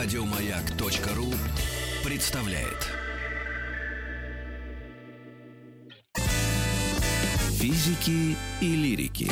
Радиомаяк.ру 0.00 1.26
представляет. 2.08 2.86
Физики 7.58 8.36
и 8.60 8.76
лирики. 8.76 9.28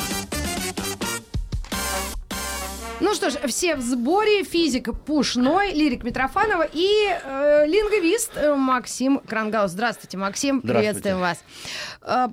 Ну 2.98 3.14
что 3.14 3.30
ж, 3.30 3.34
все 3.46 3.76
в 3.76 3.80
сборе. 3.80 4.42
Физик 4.42 4.88
Пушной, 5.04 5.72
лирик 5.72 6.02
Митрофанова 6.02 6.66
и 6.72 6.88
э, 7.10 7.66
лингвист 7.68 8.32
э, 8.34 8.56
Максим 8.56 9.20
Крангаус. 9.20 9.70
Здравствуйте, 9.70 10.16
Максим. 10.16 10.60
Здравствуйте. 10.64 11.00
Приветствуем 11.00 11.20
вас. 11.20 11.44
Э, 12.02 12.26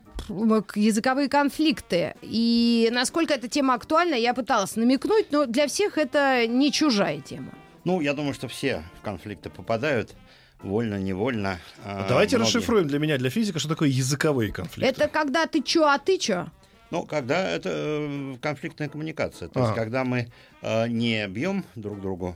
языковые 0.74 1.30
конфликты. 1.30 2.16
И 2.24 2.90
насколько 2.92 3.36
эта 3.36 3.48
тема 3.48 3.76
актуальна, 3.76 4.16
я 4.16 4.34
пыталась 4.34 4.76
намекнуть, 4.76 5.28
но 5.32 5.46
для 5.46 5.68
всех 5.68 6.00
это 6.00 6.48
не 6.48 6.72
чужая 6.72 7.22
тема. 7.22 7.54
Ну, 7.86 8.02
я 8.02 8.14
думаю, 8.14 8.34
что 8.34 8.48
все 8.48 8.84
в 9.00 9.02
конфликты 9.02 9.50
попадают, 9.50 10.14
вольно, 10.62 10.96
невольно. 11.00 11.60
а, 11.84 12.08
Давайте 12.08 12.38
многие. 12.38 12.50
расшифруем 12.56 12.88
для 12.88 13.00
меня, 13.00 13.18
для 13.18 13.30
физика, 13.30 13.60
что 13.60 13.70
такое 13.70 13.90
языковые 13.90 14.52
конфликты. 14.52 14.90
Это 14.90 15.08
когда 15.10 15.46
ты 15.48 15.62
чё, 15.62 15.86
а 15.86 16.00
ты 16.00 16.18
чё? 16.18 16.48
Ну, 16.92 17.04
когда 17.04 17.50
это 17.50 17.70
э, 17.74 18.36
конфликтная 18.42 18.88
коммуникация. 18.88 19.50
То 19.50 19.60
есть, 19.60 19.72
Ага. 19.72 19.82
когда 19.82 20.04
мы 20.04 20.32
э, 20.62 20.88
не 20.88 21.28
бьем 21.28 21.66
друг 21.76 22.00
другу 22.00 22.36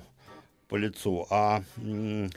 по 0.67 0.75
лицу, 0.75 1.25
а 1.29 1.63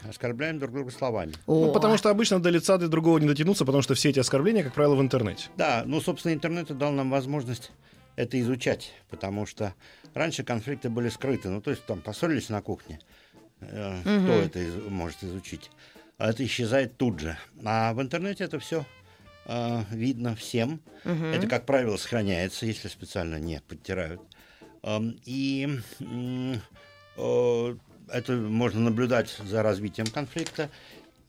оскорбляем 0.08 0.61
друг 0.61 0.70
друга 0.72 0.91
словами. 0.92 1.33
Ну, 1.48 1.70
О. 1.70 1.72
потому 1.72 1.97
что 1.98 2.11
обычно 2.11 2.38
до 2.41 2.50
лица 2.50 2.78
до 2.78 2.86
другого 2.88 3.19
не 3.19 3.27
дотянуться, 3.27 3.64
потому 3.64 3.83
что 3.83 3.95
все 3.95 4.11
эти 4.11 4.20
оскорбления, 4.20 4.62
как 4.62 4.74
правило, 4.74 4.95
в 4.95 5.00
интернете. 5.00 5.48
Да, 5.56 5.83
ну, 5.84 6.00
собственно, 6.00 6.33
интернет 6.33 6.69
дал 6.78 6.92
нам 6.92 7.11
возможность 7.11 7.72
это 8.20 8.41
изучать, 8.41 8.92
потому 9.09 9.47
что 9.47 9.74
раньше 10.15 10.45
конфликты 10.45 10.91
были 10.91 11.09
скрыты. 11.09 11.48
Ну, 11.48 11.61
то 11.61 11.70
есть, 11.70 11.84
там, 11.87 12.01
поссорились 12.01 12.48
на 12.48 12.62
кухне. 12.62 13.00
Э, 13.61 14.00
Кто 14.03 14.33
это 14.34 14.58
из- 14.61 14.75
может 14.91 15.22
изучить? 15.25 15.70
А 16.19 16.30
это 16.30 16.45
исчезает 16.45 16.97
тут 16.97 17.20
же. 17.20 17.36
А 17.64 17.92
в 17.95 18.00
интернете 18.03 18.45
это 18.45 18.58
все 18.61 18.84
видно 19.91 20.36
всем. 20.36 20.80
Это, 21.05 21.47
как 21.48 21.67
правило, 21.67 21.97
сохраняется, 21.97 22.67
если 22.67 22.89
специально 22.89 23.36
не 23.36 23.61
подтирают. 23.67 24.20
Эм, 24.83 25.19
И 25.25 25.67
э, 27.17 27.77
это 28.12 28.33
можно 28.33 28.80
наблюдать 28.80 29.30
за 29.45 29.62
развитием 29.62 30.06
конфликта. 30.06 30.69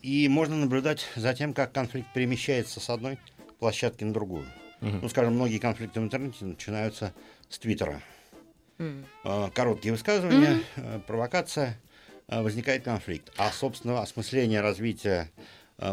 И 0.02 0.28
можно 0.28 0.56
наблюдать 0.56 1.06
за 1.16 1.34
тем, 1.34 1.54
как 1.54 1.72
конфликт 1.74 2.08
перемещается 2.14 2.80
с 2.80 2.90
одной 2.90 3.18
площадки 3.60 4.04
на 4.04 4.14
другую. 4.14 4.46
Ну, 4.82 5.08
скажем, 5.10 5.36
многие 5.36 5.60
конфликты 5.60 6.02
в 6.02 6.04
интернете 6.04 6.44
начинаются 6.46 7.14
с 7.50 7.60
Твиттера. 7.60 8.02
Э, 8.80 9.50
Короткие 9.54 9.92
высказывания, 9.92 10.62
э, 10.76 11.00
провокация, 11.06 11.80
э, 12.28 12.42
возникает 12.42 12.84
конфликт. 12.84 13.32
А, 13.38 13.52
собственно, 13.52 14.02
осмысление 14.02 14.62
развития 14.62 15.30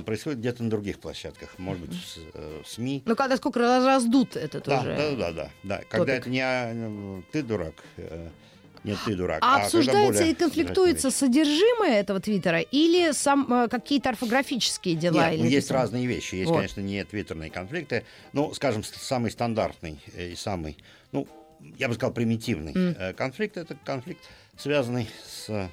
происходит 0.05 0.41
где-то 0.41 0.63
на 0.63 0.69
других 0.71 1.01
площадках. 1.01 1.59
Может 1.59 1.87
быть, 1.87 1.95
в 1.97 2.19
э, 2.35 2.63
в 2.63 2.69
СМИ. 2.69 3.03
Ну, 3.07 3.17
когда 3.17 3.37
сколько 3.39 3.59
раз 3.59 3.85
раздут 3.85 4.37
этот 4.37 4.65
Да, 4.65 4.81
уже. 4.81 4.95
да, 4.97 5.11
да, 5.17 5.33
да, 5.33 5.51
да. 5.63 5.77
Когда 5.89 5.99
топик. 6.13 6.21
это 6.21 6.31
не 6.31 6.41
а, 6.41 6.73
э, 6.75 7.23
ты 7.33 7.43
дурак, 7.43 7.75
э, 7.97 8.29
нет, 8.85 8.99
ты 9.05 9.15
дурак. 9.15 9.39
А 9.43 9.55
когда 9.55 9.65
обсуждается 9.67 10.21
более 10.21 10.33
и 10.33 10.35
конфликтуется 10.35 11.11
содержимое 11.11 12.01
этого 12.01 12.21
твиттера 12.21 12.61
или 12.61 13.13
сам, 13.13 13.53
э, 13.53 13.69
какие-то 13.69 14.11
орфографические 14.11 14.95
дела? 14.95 15.31
Нет, 15.31 15.35
или 15.35 15.43
есть 15.43 15.69
какие-то? 15.69 15.75
разные 15.75 16.07
вещи. 16.07 16.35
Есть, 16.37 16.51
Вот. 16.51 16.57
конечно, 16.57 16.81
не 16.81 17.05
твиттерные 17.05 17.51
конфликты. 17.51 18.05
Ну, 18.33 18.55
скажем, 18.55 18.83
самый 18.85 19.31
стандартный 19.31 20.01
э, 20.15 20.31
и 20.31 20.37
самый, 20.37 20.77
ну, 21.13 21.27
я 21.79 21.89
бы 21.89 21.95
сказал, 21.95 22.13
примитивный 22.13 22.73
э, 22.75 23.13
конфликт 23.15 23.57
это 23.57 23.77
конфликт, 23.85 24.23
связанный 24.57 25.09
с 25.27 25.71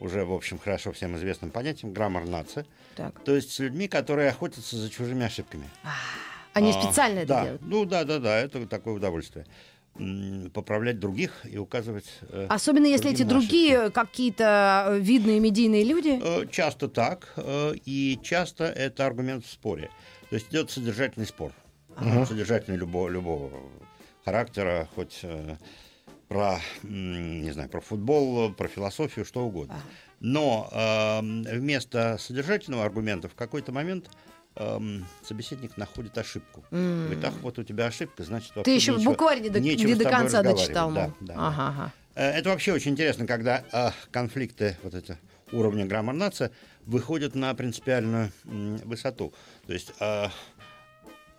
уже, 0.00 0.24
в 0.24 0.32
общем, 0.32 0.58
хорошо 0.58 0.92
всем 0.92 1.16
известным 1.16 1.50
понятием 1.50 1.92
граммар 1.92 2.26
нации. 2.26 2.66
Так. 2.96 3.20
То 3.20 3.36
есть 3.36 3.52
с 3.52 3.58
людьми, 3.60 3.86
которые 3.86 4.30
охотятся 4.30 4.76
за 4.76 4.90
чужими 4.90 5.24
ошибками. 5.24 5.68
Они 6.52 6.70
А, 6.70 6.82
специально 6.82 7.20
это 7.20 7.28
да, 7.28 7.42
делают? 7.44 7.62
Ну 7.62 7.84
да, 7.84 8.04
да, 8.04 8.18
да, 8.18 8.38
это 8.38 8.66
такое 8.66 8.94
удовольствие. 8.94 9.46
Поправлять 9.94 10.98
других 10.98 11.44
и 11.44 11.58
указывать. 11.58 12.06
э, 12.22 12.46
Особенно 12.48 12.86
если 12.86 13.10
эти 13.10 13.24
другие 13.24 13.90
какие-то 13.90 14.86
э, 14.88 14.98
видные 15.00 15.38
медийные 15.38 15.84
люди. 15.84 16.18
Э, 16.22 16.46
Часто 16.50 16.88
так, 16.88 17.34
и 17.84 18.18
часто 18.22 18.64
это 18.64 19.06
аргумент 19.06 19.44
в 19.44 19.50
споре. 19.50 19.90
То 20.30 20.36
есть 20.36 20.48
идет 20.50 20.70
содержательный 20.70 21.26
спор. 21.26 21.52
Содержательный 22.26 22.78
любого, 22.78 23.10
любого 23.10 23.52
характера, 24.24 24.88
хоть 24.94 25.20
про, 26.28 26.58
не 26.82 27.50
знаю, 27.52 27.68
про 27.68 27.82
футбол, 27.82 28.50
про 28.54 28.68
философию, 28.68 29.26
что 29.26 29.44
угодно. 29.44 29.76
Но 30.20 30.70
вместо 31.20 32.16
содержательного 32.18 32.84
аргумента 32.86 33.28
в 33.28 33.34
какой-то 33.34 33.72
момент 33.72 34.08
эм, 34.56 35.06
собеседник 35.26 35.76
находит 35.76 36.16
ошибку. 36.18 36.64
Говорит, 36.70 37.24
ах, 37.24 37.34
вот 37.42 37.58
у 37.58 37.64
тебя 37.64 37.86
ошибка, 37.86 38.24
значит, 38.24 38.54
вообще 38.54 38.64
Ты 38.64 38.74
еще 38.74 38.92
нечего- 38.94 39.10
букварь 39.10 39.40
не 39.40 39.50
до, 39.50 39.60
не 39.60 39.94
до 39.94 40.08
конца 40.08 40.42
дочитал. 40.42 40.92
Да, 40.92 41.06
мол. 41.08 41.14
да, 41.20 41.34
да. 41.34 41.48
Ага, 41.48 41.68
ага. 41.68 41.92
Э, 42.14 42.30
Это 42.38 42.50
вообще 42.50 42.72
очень 42.72 42.92
интересно, 42.92 43.26
когда 43.26 43.64
э, 43.72 43.90
конфликты 44.10 44.76
вот 44.82 44.94
это 44.94 45.18
уровня 45.52 45.86
граммар 45.86 46.14
нация 46.14 46.50
выходят 46.86 47.34
на 47.34 47.54
принципиальную 47.54 48.32
м, 48.44 48.76
высоту. 48.78 49.32
То 49.66 49.72
есть 49.72 49.92
э, 50.00 50.26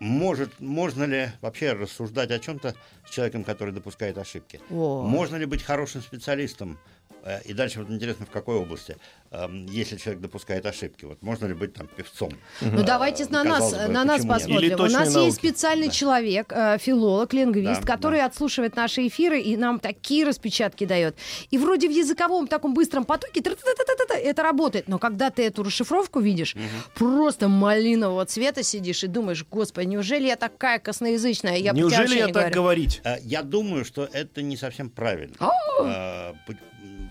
может, 0.00 0.60
можно 0.60 1.04
ли 1.04 1.28
вообще 1.40 1.72
рассуждать 1.72 2.30
о 2.30 2.38
чем-то 2.38 2.74
с 3.08 3.10
человеком, 3.10 3.44
который 3.44 3.72
допускает 3.72 4.18
ошибки? 4.18 4.60
О. 4.70 5.02
Можно 5.02 5.36
ли 5.36 5.46
быть 5.46 5.62
хорошим 5.62 6.02
специалистом? 6.02 6.78
Э, 7.26 7.40
И 7.44 7.54
дальше 7.54 7.78
вот 7.80 7.90
интересно, 7.90 8.26
в 8.26 8.30
какой 8.30 8.56
области, 8.56 8.96
эм, 9.30 9.66
если 9.66 9.96
человек 9.96 10.20
допускает 10.22 10.66
ошибки. 10.66 11.06
Вот 11.06 11.22
можно 11.22 11.46
ли 11.46 11.54
быть 11.54 11.72
там 11.72 11.86
певцом? 11.86 12.30
Ну 12.60 12.82
давайте 12.82 13.24
на 13.30 13.42
нас, 13.44 13.72
бы, 13.72 13.88
на 13.88 14.04
нас 14.04 14.26
посмотрим. 14.26 14.58
Или 14.70 14.74
У 14.74 14.78
нас 14.88 15.06
есть 15.06 15.14
науки. 15.16 15.34
специальный 15.34 15.90
человек, 15.90 16.52
э, 16.54 16.76
филолог, 16.78 17.32
лингвист, 17.32 17.80
Да, 17.80 17.86
который 17.96 18.18
да. 18.18 18.26
отслушивает 18.26 18.76
наши 18.76 19.06
эфиры 19.06 19.40
и 19.40 19.56
нам 19.56 19.78
такие 19.80 20.26
распечатки 20.26 20.84
дает. 20.84 21.16
И 21.50 21.56
вроде 21.58 21.88
в 21.88 21.92
языковом 21.92 22.46
таком 22.46 22.74
быстром 22.74 23.04
потоке 23.04 23.40
это 23.40 24.42
работает. 24.42 24.88
Но 24.88 24.98
когда 24.98 25.30
ты 25.30 25.44
эту 25.46 25.62
расшифровку 25.62 26.20
видишь, 26.20 26.54
просто 26.94 27.48
малинового 27.48 28.26
цвета 28.26 28.62
сидишь 28.62 29.02
и 29.04 29.06
думаешь, 29.06 29.44
господи, 29.50 29.86
неужели 29.86 30.26
я 30.26 30.36
такая 30.36 30.78
косноязычная? 30.78 31.56
Я 31.56 31.72
Неужели 31.72 32.18
я 32.18 32.26
не 32.26 32.32
так 32.32 32.52
говорю». 32.52 32.54
говорить? 32.62 33.00
Э, 33.04 33.16
Я 33.22 33.42
думаю, 33.42 33.84
что 33.86 34.08
это 34.12 34.42
не 34.42 34.56
совсем 34.56 34.90
правильно. 34.90 35.34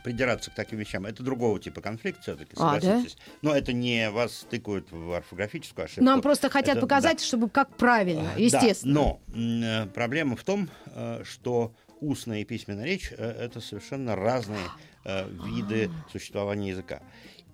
Придираться 0.04 0.52
к 0.52 0.56
таким 0.56 0.80
вещам. 0.80 1.06
Это 1.06 1.24
другого 1.24 1.60
типа 1.60 1.82
конфликт 1.82 2.22
все-таки, 2.22 2.52
А, 2.58 2.76
да? 2.76 2.82
согласитесь. 2.82 3.18
Но 3.42 3.56
это 3.56 3.74
не 3.74 4.10
вас 4.10 4.46
тыкают 4.50 4.92
в 4.92 5.12
орфографическую 5.14 5.86
ошибку. 5.86 6.04
Нам 6.04 6.22
просто 6.22 6.50
хотят 6.50 6.78
Это- 6.78 6.82
показать, 6.82 7.18
да. 7.20 7.24
чтобы 7.24 7.50
как 7.50 7.76
правильно, 7.78 8.32
Да, 8.36 8.42
естественно. 8.42 8.94
но 8.94 9.22
м, 9.34 9.64
э, 9.64 9.86
проблема 9.88 10.36
в 10.36 10.44
том, 10.44 10.70
э, 10.88 11.24
что 11.24 11.74
устная 12.02 12.42
и 12.42 12.44
письменная 12.44 12.86
речь 12.86 13.12
э, 13.12 13.16
это 13.46 13.62
совершенно 13.62 14.16
разные 14.16 14.66
виды 15.06 15.90
существования 16.12 16.70
языка. 16.70 17.02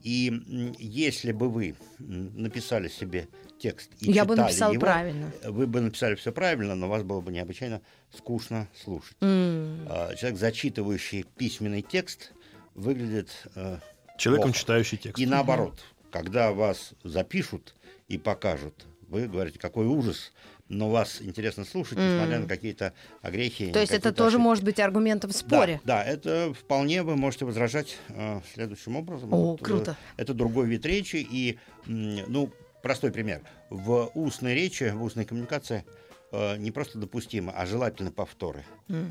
И 0.03 0.73
если 0.79 1.31
бы 1.31 1.49
вы 1.49 1.75
написали 1.97 2.87
себе 2.87 3.27
текст 3.59 3.89
и 3.99 4.11
Я 4.11 4.23
бы 4.23 4.35
читали 4.35 4.45
написала 4.47 4.71
его, 4.73 4.81
правильно. 4.81 5.31
вы 5.45 5.67
бы 5.67 5.81
написали 5.81 6.13
все 6.15 6.31
правильно, 6.31 6.75
но 6.75 6.87
вас 6.87 7.03
было 7.03 7.21
бы 7.21 7.31
необычайно 7.31 7.81
скучно 8.15 8.67
слушать. 8.81 9.17
А, 9.21 10.13
Человек, 10.15 10.39
зачитывающий 10.39 11.25
письменный 11.37 11.81
текст, 11.81 12.31
выглядит 12.79 13.29
э, 13.55 13.77
Человеком, 14.17 14.51
плохо. 14.51 14.59
читающий 14.59 14.97
текст. 14.97 15.19
И 15.19 15.25
наоборот, 15.25 15.79
когда 16.11 16.51
вас 16.51 16.93
запишут 17.03 17.75
и 18.07 18.17
покажут, 18.17 18.85
вы 19.07 19.27
говорите, 19.27 19.59
какой 19.59 19.85
ужас, 19.85 20.31
но 20.67 20.89
вас 20.89 21.21
интересно 21.21 21.65
слушать, 21.65 21.97
несмотря 21.97 22.39
на 22.39 22.47
какие-то 22.47 22.93
огрехи. 23.21 23.71
То 23.71 23.79
есть 23.79 23.91
это 23.91 24.11
тоже 24.13 24.35
ошибки. 24.37 24.43
может 24.43 24.63
быть 24.63 24.79
аргументом 24.79 25.31
в 25.31 25.35
споре. 25.35 25.81
Да, 25.83 26.03
да, 26.03 26.03
это 26.03 26.53
вполне 26.53 27.01
вы 27.03 27.15
можете 27.15 27.45
возражать 27.45 27.97
э, 28.09 28.41
следующим 28.53 28.95
образом. 28.95 29.33
О, 29.33 29.37
Вот, 29.51 29.61
э, 29.61 29.65
круто. 29.65 29.97
это 30.17 30.33
другой 30.33 30.67
вид 30.67 30.85
речи. 30.85 31.15
И, 31.29 31.57
ну, 31.85 32.51
простой 32.83 33.11
пример. 33.11 33.41
В 33.71 34.11
устной 34.13 34.53
речи, 34.53 34.91
в 34.95 35.01
устной 35.03 35.25
коммуникации 35.25 35.85
э, 36.31 36.57
не 36.57 36.71
просто 36.71 36.97
допустимо, 36.97 37.51
а 37.55 37.65
желательно 37.65 38.11
повторы. 38.11 38.63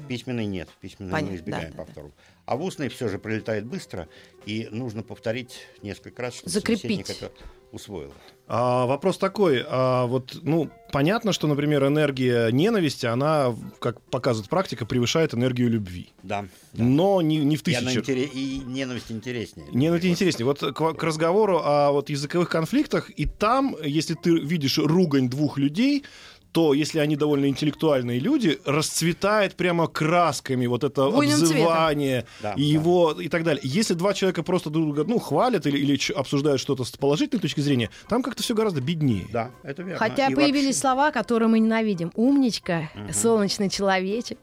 Письменной 0.09 0.47
нет, 0.47 0.69
письменной 0.81 1.13
Понятно, 1.13 1.33
мы 1.33 1.37
избегаем 1.39 1.71
да, 1.71 1.71
да, 1.71 1.77
да. 1.79 1.85
повторов. 1.85 2.13
А 2.47 2.57
в 2.57 2.63
устной 2.63 2.89
все 2.89 3.09
же 3.09 3.19
прилетает 3.19 3.67
быстро, 3.67 4.09
и 4.47 4.69
нужно 4.71 5.03
повторить 5.03 5.61
несколько 5.83 6.23
раз, 6.23 6.35
чтобы 6.35 6.51
Закрепить. 6.51 6.83
собеседник 7.07 7.11
это 7.11 7.31
усвоил. 7.71 8.15
А, 8.47 8.87
вопрос 8.87 9.19
такой, 9.19 9.63
а, 9.69 10.07
вот, 10.07 10.39
ну, 10.41 10.71
понятно, 10.91 11.35
что, 11.35 11.47
например, 11.47 11.87
энергия 11.87 12.51
ненависти, 12.51 13.05
она, 13.05 13.55
как 13.79 14.01
показывает 14.01 14.49
практика, 14.49 14.87
превышает 14.87 15.35
энергию 15.35 15.69
любви. 15.69 16.09
Да. 16.23 16.47
Но 16.73 17.21
не, 17.21 17.37
не 17.37 17.59
в 17.59 17.69
И, 17.69 17.75
она 17.75 17.91
тысячи. 17.91 17.99
интере- 18.01 18.25
и 18.33 18.61
ненависть 18.61 19.13
интереснее. 19.13 19.69
Не, 19.71 19.91
ну 19.91 19.97
это 19.97 20.09
интереснее. 20.09 20.47
Вот 20.47 20.61
к, 20.61 20.73
к 20.95 21.03
разговору 21.03 21.61
о 21.63 21.93
вот 21.93 22.09
языковых 22.09 22.49
конфликтах, 22.49 23.11
и 23.15 23.27
там, 23.27 23.77
если 23.85 24.15
ты 24.15 24.39
видишь 24.39 24.79
ругань 24.79 25.29
двух 25.29 25.59
людей, 25.59 26.05
то 26.53 26.73
если 26.75 26.99
они 26.99 27.17
довольно 27.17 27.47
интеллектуальные 27.47 28.19
люди, 28.21 28.59
расцветает 28.65 29.55
прямо 29.55 29.87
красками 29.87 30.67
вот 30.67 30.85
это 30.85 31.11
Буйным 31.11 31.35
обзывание 31.35 32.27
Да, 32.43 32.53
и 32.55 32.63
да. 32.63 32.81
его 32.81 33.13
и 33.13 33.29
так 33.29 33.45
далее. 33.45 33.61
Если 33.65 33.95
два 33.95 34.15
человека 34.15 34.43
просто 34.43 34.71
друг 34.71 34.87
друга 34.87 35.05
ну, 35.05 35.19
хвалят 35.19 35.67
или, 35.67 35.79
или 35.79 35.99
обсуждают 36.15 36.61
что-то 36.61 36.85
с 36.85 36.91
положительной 36.93 37.41
точки 37.41 37.61
зрения, 37.61 37.91
там 38.09 38.23
как-то 38.23 38.43
все 38.43 38.55
гораздо 38.55 38.81
беднее. 38.81 39.27
Да, 39.33 39.51
это 39.63 39.83
верно. 39.83 39.99
Хотя 39.99 40.29
И 40.29 40.35
появились 40.35 40.67
вообще, 40.67 40.81
слова, 40.81 41.11
которые 41.11 41.49
мы 41.49 41.59
ненавидим. 41.59 42.13
Умничка, 42.15 42.91
солнечный 43.13 43.69
человечек. 43.69 44.39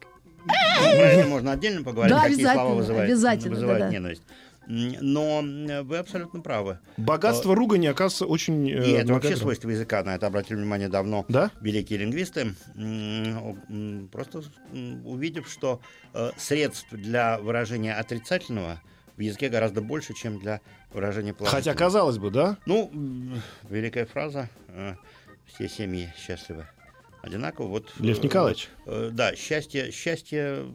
ну, 0.46 0.52
Про 0.96 1.06
это 1.06 1.28
можно 1.28 1.52
отдельно 1.52 1.82
поговорить, 1.82 2.14
Да, 2.14 2.22
какие 2.22 2.36
слова 2.36 2.52
обязательно, 2.52 2.76
вызывают, 2.76 3.10
обязательно, 3.10 3.54
вызывают 3.54 3.90
ненависть. 3.92 4.22
Но 4.66 5.42
э, 5.44 5.82
вы 5.82 5.98
абсолютно 5.98 6.40
правы. 6.40 6.78
Богатство 6.96 7.54
ругани 7.54 7.86
оказывается 7.86 8.26
очень... 8.26 8.68
э, 8.70 8.88
И 8.88 8.90
это 8.92 9.12
вообще 9.12 9.36
свойство 9.36 9.70
языка, 9.70 10.02
на 10.02 10.14
это 10.14 10.26
обратили 10.26 10.56
внимание 10.56 10.88
давно 10.88 11.24
Да? 11.28 11.50
великие 11.60 12.00
лингвисты, 12.00 12.54
просто 14.10 14.42
увидев, 15.04 15.48
что 15.48 15.80
э, 16.14 16.30
средств 16.36 16.88
для 16.90 17.38
выражения 17.38 17.94
отрицательного 17.94 18.80
в 19.16 19.20
языке 19.20 19.48
гораздо 19.48 19.80
больше, 19.80 20.14
чем 20.14 20.38
для 20.38 20.60
выражения 20.92 21.32
положительного. 21.32 21.74
Хотя, 21.74 21.74
казалось 21.74 22.18
бы, 22.18 22.30
да? 22.30 22.58
Ну, 22.66 22.90
великая 23.70 24.06
фраза 24.06 24.48
э, 24.68 24.94
«все 25.46 25.68
семьи 25.68 26.12
счастливы 26.18 26.66
одинаково». 27.22 27.68
Вот, 27.68 27.92
Лев 27.98 28.18
э, 28.18 28.22
Николаевич. 28.22 28.68
э, 28.86 29.10
да, 29.12 29.34
счастье, 29.36 29.90
счастье 29.92 30.66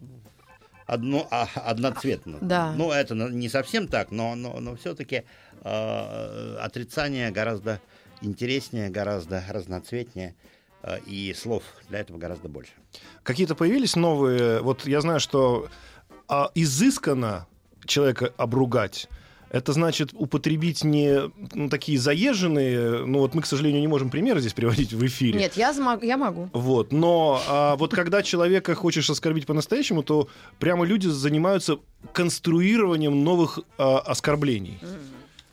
одно, 0.92 1.26
а, 1.30 1.48
одноцветно. 1.54 2.38
Да. 2.40 2.72
Ну, 2.76 2.90
это 2.90 3.14
не 3.14 3.48
совсем 3.48 3.88
так, 3.88 4.10
но, 4.10 4.34
но, 4.34 4.60
но 4.60 4.76
все-таки 4.76 5.24
отрицание 5.64 7.30
гораздо 7.30 7.80
интереснее, 8.22 8.88
гораздо 8.88 9.44
разноцветнее, 9.48 10.34
э, 10.82 10.98
и 11.06 11.34
слов 11.34 11.62
для 11.88 12.00
этого 12.00 12.18
гораздо 12.18 12.48
больше. 12.48 12.72
Какие-то 13.22 13.54
появились 13.54 13.96
новые... 13.96 14.60
Вот 14.60 14.86
я 14.86 15.00
знаю, 15.00 15.20
что 15.20 15.68
а, 16.28 16.50
изысканно 16.54 17.46
человека 17.84 18.32
обругать, 18.36 19.08
это 19.52 19.74
значит 19.74 20.10
употребить 20.14 20.82
не 20.82 21.30
ну, 21.54 21.68
такие 21.68 21.98
заезженные... 21.98 23.04
Ну 23.04 23.18
вот 23.18 23.34
мы, 23.34 23.42
к 23.42 23.46
сожалению, 23.46 23.82
не 23.82 23.86
можем 23.86 24.08
примеры 24.08 24.40
здесь 24.40 24.54
приводить 24.54 24.94
в 24.94 25.06
эфире. 25.06 25.38
Нет, 25.38 25.56
я, 25.56 25.72
змог- 25.72 26.04
я 26.04 26.16
могу. 26.16 26.48
Вот, 26.54 26.90
но 26.90 27.40
а, 27.46 27.76
вот 27.76 27.90
когда 27.94 28.22
человека 28.22 28.74
хочешь 28.74 29.10
оскорбить 29.10 29.44
по-настоящему, 29.46 30.02
то 30.02 30.28
прямо 30.58 30.86
люди 30.86 31.06
занимаются 31.06 31.76
конструированием 32.14 33.22
новых 33.22 33.60
а, 33.76 33.98
оскорблений. 33.98 34.78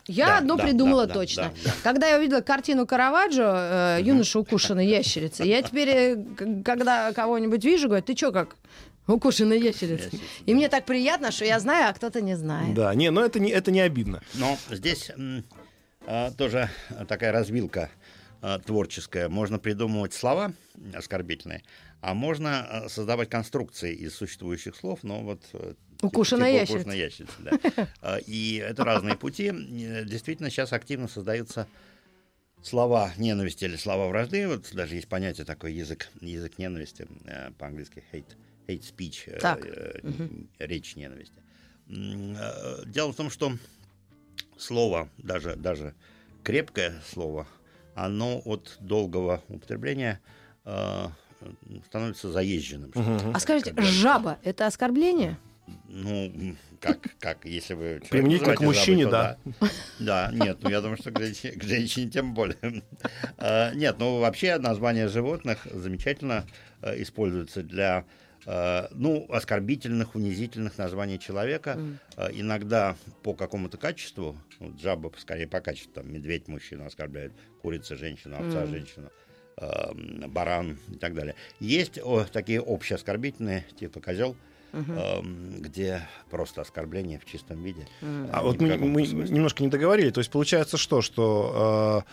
Я 0.06 0.26
Да, 0.26 0.38
одно 0.38 0.56
да, 0.56 0.64
придумала 0.64 1.06
да, 1.06 1.14
точно. 1.14 1.42
да, 1.42 1.50
да. 1.70 1.74
Когда 1.84 2.08
я 2.08 2.18
увидела 2.18 2.40
картину 2.40 2.86
Караваджо, 2.86 3.98
э, 3.98 4.02
юноша 4.02 4.40
укушенной 4.40 4.86
ящерицы, 4.86 5.44
я 5.44 5.62
теперь, 5.62 5.88
э, 5.88 6.24
когда 6.64 7.12
кого-нибудь 7.12 7.62
вижу, 7.64 7.86
говорю, 7.86 8.02
ты 8.02 8.14
чё 8.14 8.32
как 8.32 8.56
укушенная 9.14 9.56
ящерица? 9.58 10.04
Ящерица, 10.06 10.24
И 10.46 10.54
мне 10.54 10.68
так 10.68 10.84
приятно, 10.86 11.30
что 11.32 11.44
я 11.44 11.58
знаю, 11.60 11.90
а 11.90 11.92
кто-то 11.92 12.20
не 12.20 12.36
знает. 12.36 12.74
Да, 12.74 12.94
не, 12.94 13.10
но 13.10 13.24
это 13.24 13.40
не, 13.40 13.50
это 13.50 13.70
не 13.70 13.80
обидно. 13.80 14.22
Но 14.34 14.56
здесь 14.70 15.10
а, 16.06 16.30
тоже 16.32 16.70
такая 17.08 17.32
развилка 17.32 17.90
а, 18.42 18.58
творческая. 18.58 19.28
Можно 19.28 19.58
придумывать 19.58 20.12
слова 20.14 20.52
оскорбительные, 20.94 21.62
а 22.00 22.14
можно 22.14 22.66
а, 22.84 22.88
создавать 22.88 23.28
конструкции 23.28 23.94
из 23.94 24.14
существующих 24.14 24.74
слов, 24.76 25.00
но 25.02 25.20
вот... 25.22 25.42
э, 25.52 25.74
Укушенная 26.02 26.64
типа 26.64 26.72
укушенная 26.78 26.96
ящерица, 26.96 27.34
да. 28.00 28.18
И 28.26 28.56
это 28.56 28.84
разные 28.84 29.16
пути. 29.16 29.48
Э, 29.48 30.04
Действительно, 30.04 30.48
сейчас 30.50 30.72
активно 30.72 31.08
создаются 31.08 31.66
слова 32.62 33.12
ненависти 33.18 33.64
или 33.64 33.76
слова 33.76 34.08
вражды. 34.08 34.46
Вот 34.48 34.70
даже 34.72 34.94
есть 34.94 35.08
понятие 35.08 35.44
такое 35.44 35.70
язык, 35.72 36.08
язык 36.20 36.58
ненависти, 36.58 37.06
э, 37.26 37.50
по-английски 37.58 38.02
hate, 38.12 38.34
hate 38.70 38.82
speech, 38.82 39.24
э, 39.26 39.38
Так. 39.38 39.66
э, 39.66 40.00
речь 40.58 40.96
ненависти. 40.96 41.34
Э, 41.88 42.82
Дело 42.86 43.12
в 43.12 43.16
том, 43.16 43.30
что 43.30 43.52
слово, 44.56 45.08
даже, 45.18 45.56
даже 45.56 45.94
крепкое 46.44 47.00
слово, 47.10 47.46
оно 47.94 48.40
от 48.44 48.76
долгого 48.80 49.42
употребления 49.48 50.20
э, 50.64 51.06
становится 51.86 52.30
заезженным. 52.30 52.92
ли. 52.94 53.32
А 53.34 53.38
скажите, 53.40 53.70
Когда- 53.70 53.82
жаба— 53.82 54.38
это 54.44 54.66
оскорбление? 54.66 55.36
Ну, 55.88 56.26
м, 56.26 56.58
как, 56.80 56.98
как, 57.20 57.44
если 57.44 57.74
вы... 57.74 58.02
Применить 58.10 58.42
как 58.42 58.60
мужчине, 58.60 59.04
жабой, 59.04 59.36
то 59.44 59.54
да. 59.60 59.68
Да, 60.00 60.30
нет, 60.32 60.58
ну 60.62 60.68
я 60.70 60.80
думаю, 60.80 60.96
что 60.96 61.10
к 61.12 61.18
женщине, 61.20 61.52
к 61.52 61.62
женщине 61.62 62.10
тем 62.10 62.34
более. 62.34 62.82
Нет, 63.74 63.96
ну 63.98 64.18
вообще 64.18 64.58
название 64.58 65.08
животных 65.08 65.66
замечательно 65.72 66.44
э, 66.82 67.00
используется 67.02 67.62
для 67.62 68.00
э, 68.00 68.02
ну, 68.46 69.26
оскорбительных, 69.30 70.14
унизительных 70.14 70.78
названий 70.78 71.18
человека. 71.18 71.78
Э, 72.16 72.28
Иногда 72.32 72.96
по 73.22 73.34
какому-то 73.34 73.76
качеству, 73.76 74.36
ну, 74.58 74.76
жаба 74.78 75.12
скорее 75.18 75.46
по 75.46 75.60
качеству, 75.60 75.92
там, 75.92 76.12
медведь 76.12 76.48
мужчину 76.48 76.86
оскорбляет, 76.86 77.32
курица 77.62 77.96
женщину, 77.96 78.36
овца 78.38 78.66
женщину, 78.66 79.10
э, 79.58 80.26
баран 80.28 80.78
и 80.88 80.96
так 80.96 81.14
далее. 81.14 81.34
Есть 81.60 81.98
о, 81.98 82.24
такие 82.24 82.60
общеоскорбительные, 82.60 83.66
типа 83.78 84.00
козел, 84.00 84.34
эм, 84.72 85.60
где 85.60 86.06
просто 86.30 86.60
оскорбление 86.62 87.18
в 87.18 87.24
чистом 87.26 87.62
виде. 87.62 87.86
А 88.32 88.42
вот 88.42 88.60
мы, 88.60 88.76
мы 88.76 89.02
немножко 89.02 89.62
не 89.62 89.68
договорили. 89.68 90.10
То 90.10 90.20
есть 90.20 90.30
получается 90.30 90.76
что, 90.76 91.02
что 91.02 92.04
э, 92.06 92.10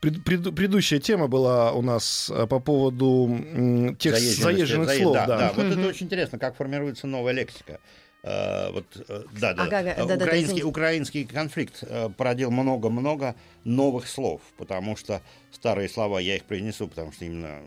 пред- 0.00 0.24
пред- 0.24 0.54
предыдущая 0.54 1.00
тема 1.00 1.28
была 1.28 1.72
у 1.72 1.82
нас 1.82 2.30
э, 2.34 2.46
по 2.46 2.60
поводу 2.60 3.94
тех 3.98 4.16
заезженных 4.18 4.88
заезд- 4.88 5.02
слов. 5.02 5.14
Да, 5.14 5.26
да. 5.26 5.38
да. 5.38 5.52
Вот 5.54 5.66
это 5.66 5.86
очень 5.88 6.06
интересно, 6.06 6.38
как 6.38 6.56
формируется 6.56 7.06
новая 7.06 7.32
лексика. 7.32 7.80
Э, 8.22 8.70
вот, 8.72 8.84
э, 9.08 9.24
да, 9.40 9.54
да, 9.54 9.62
А 9.62 9.66
Э, 9.66 9.70
да-да-да, 9.70 10.14
украинский, 10.24 10.44
извините. 10.44 10.64
украинский 10.64 11.24
конфликт 11.24 11.84
породил 12.16 12.50
много-много 12.50 13.34
новых 13.64 14.08
слов, 14.08 14.40
потому 14.56 14.96
что 14.96 15.22
старые 15.52 15.88
слова 15.88 16.18
я 16.18 16.36
их 16.36 16.44
принесу, 16.44 16.88
потому 16.88 17.12
что 17.12 17.24
именно 17.24 17.60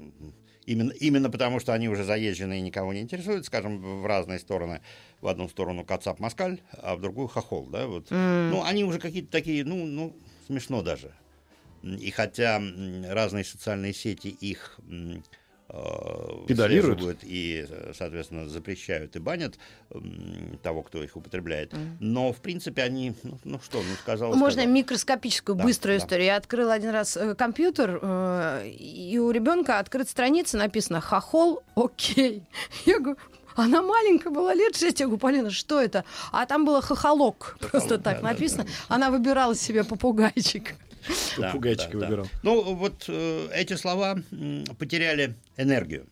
Именно, 0.68 0.92
именно 0.92 1.30
потому, 1.32 1.60
что 1.60 1.74
они 1.74 1.90
уже 1.90 2.04
заезжены 2.04 2.60
и 2.60 2.62
никого 2.62 2.94
не 2.94 3.02
интересуют, 3.02 3.48
скажем, 3.48 4.02
в 4.02 4.06
разные 4.06 4.38
стороны. 4.38 4.82
В 5.20 5.28
одну 5.28 5.50
сторону 5.50 5.84
Кацап-Москаль, 5.84 6.60
а 6.84 6.96
в 6.96 7.02
другую 7.02 7.28
Хохол. 7.30 7.66
Да? 7.66 7.88
Вот. 7.88 8.12
Ну, 8.12 8.64
они 8.64 8.84
уже 8.84 9.00
какие-то 9.00 9.32
такие, 9.32 9.66
ну, 9.66 9.86
ну, 9.86 10.16
смешно 10.46 10.84
даже. 10.84 11.12
И 11.84 12.12
хотя 12.12 12.62
разные 13.10 13.44
социальные 13.44 13.94
сети 13.94 14.28
их 14.28 14.80
э, 15.70 16.46
Педалируют. 16.48 17.20
и, 17.24 17.66
э, 17.68 17.94
соответственно, 17.96 18.48
запрещают 18.50 19.16
и 19.16 19.20
банят 19.20 19.58
того, 20.62 20.84
кто 20.84 21.04
их 21.04 21.16
употребляет. 21.16 21.74
Но, 22.00 22.34
в 22.34 22.38
принципе, 22.42 22.84
они, 22.84 23.14
ну, 23.24 23.40
ну 23.44 23.60
что, 23.64 23.78
ну, 23.80 23.96
сказал, 24.02 24.36
Можно 24.36 24.62
сказал. 24.62 24.76
микроскопическую 24.76 25.56
Да, 25.56 25.64
быструю 25.64 25.98
да. 26.00 26.04
историю. 26.06 26.26
Я 26.26 26.36
открыла 26.36 26.74
один 26.74 26.92
раз 26.92 27.18
э, 27.18 27.36
компьютер, 27.36 28.00
э, 28.02 28.68
и 28.70 29.18
у 29.18 29.32
ребенка 29.32 29.80
открыта 29.80 30.10
страница, 30.10 30.58
написано 30.58 31.02
«Хохол, 31.02 31.64
окей». 31.76 32.44
Я 32.86 33.00
говорю, 33.00 33.18
она 33.56 33.82
маленькая 33.82 34.30
была, 34.30 34.54
лет 34.54 34.76
шесть. 34.76 35.00
Я 35.00 35.08
говорю, 35.08 35.20
Полина, 35.20 35.50
что 35.52 35.80
это? 35.82 36.04
А 36.32 36.46
там 36.46 36.66
было 36.66 36.82
хохолок, 36.82 37.58
просто 37.72 37.98
так 37.98 38.18
да, 38.18 38.22
да, 38.22 38.28
написано. 38.30 38.66
Она 38.88 39.10
выбирала 39.10 39.56
себе 39.56 39.84
попугайчик. 39.84 40.76
Да, 41.38 41.48
Попугайчика 41.48 41.92
да, 41.94 42.00
да. 42.00 42.06
выбирал. 42.08 42.28
Ну, 42.44 42.74
вот 42.76 43.06
э, 43.08 43.48
эти 43.54 43.74
слова 43.76 44.18
м, 44.32 44.64
потеряли 44.78 45.36
энергию. 45.58 46.08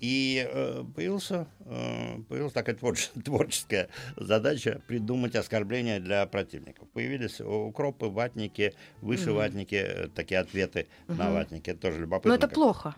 И 0.00 0.48
э, 0.50 0.82
появился, 0.96 1.46
э, 1.66 2.18
появилась 2.28 2.52
такая 2.54 2.74
творче- 2.74 3.10
творческая 3.24 3.88
задача 4.16 4.80
придумать 4.86 5.34
оскорбления 5.36 6.00
для 6.00 6.24
противников. 6.26 6.88
Появились 6.94 7.40
укропы, 7.40 8.06
ватники, 8.06 8.74
вышиватники, 9.02 9.74
э, 9.74 10.08
такие 10.08 10.40
ответы 10.40 10.86
на 11.06 11.30
ватники. 11.30 11.70
Это 11.70 11.80
тоже 11.80 12.00
любопытно. 12.00 12.30
Но 12.30 12.34
это 12.36 12.46
как- 12.46 12.54
плохо. 12.54 12.94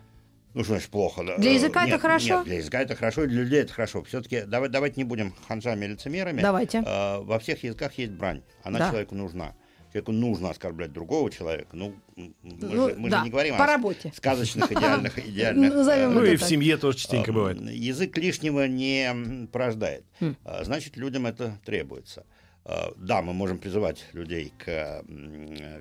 Ну, 0.53 0.63
что 0.65 0.73
значит 0.73 0.89
плохо? 0.89 1.23
Для 1.37 1.51
Э, 1.51 1.53
языка 1.55 1.83
это 1.83 1.91
нет, 1.93 2.01
хорошо? 2.01 2.35
Нет, 2.39 2.45
для 2.45 2.55
языка 2.57 2.81
это 2.81 2.95
хорошо, 2.95 3.23
и 3.23 3.27
для 3.27 3.41
людей 3.43 3.61
это 3.61 3.71
хорошо. 3.73 4.03
Все-таки 4.03 4.41
давай, 4.41 4.67
давайте 4.67 4.95
не 4.97 5.05
будем 5.05 5.33
ханжами 5.47 5.85
и 5.85 5.87
лицемерами. 5.89 6.41
Давайте. 6.41 6.83
Э, 6.85 7.19
во 7.21 7.39
всех 7.39 7.63
языках 7.63 7.93
есть 7.97 8.11
брань. 8.11 8.41
Она 8.63 8.79
Да. 8.79 8.89
человеку 8.89 9.15
нужна. 9.15 9.53
Человеку 9.91 10.11
нужно 10.13 10.49
оскорблять 10.49 10.93
другого 10.93 11.29
человека. 11.29 11.69
Ну, 11.75 11.93
мы, 12.15 12.33
Ну, 12.43 12.89
же, 12.89 12.95
мы 12.95 13.09
да, 13.09 13.19
же 13.19 13.25
не 13.25 13.29
говорим 13.29 13.57
по 13.57 13.65
о 13.65 13.67
работе. 13.67 14.11
сказочных, 14.15 14.71
идеальных, 14.71 15.19
идеальных. 15.19 15.73
Назовем 15.73 16.11
э, 16.11 16.13
Ну 16.13 16.23
и 16.23 16.35
в 16.37 16.43
семье 16.43 16.77
тоже 16.77 16.97
частенько 16.97 17.31
э, 17.31 17.33
бывает. 17.33 17.59
Язык 17.61 18.17
лишнего 18.17 18.67
не 18.67 19.47
порождает. 19.51 20.05
Хм. 20.21 20.35
А, 20.45 20.63
Значит, 20.63 20.95
людям 20.95 21.25
это 21.25 21.59
требуется. 21.65 22.25
А, 22.63 22.93
Да, 22.95 23.21
мы 23.21 23.33
можем 23.33 23.57
призывать 23.57 24.05
людей 24.13 24.53
к 24.57 25.03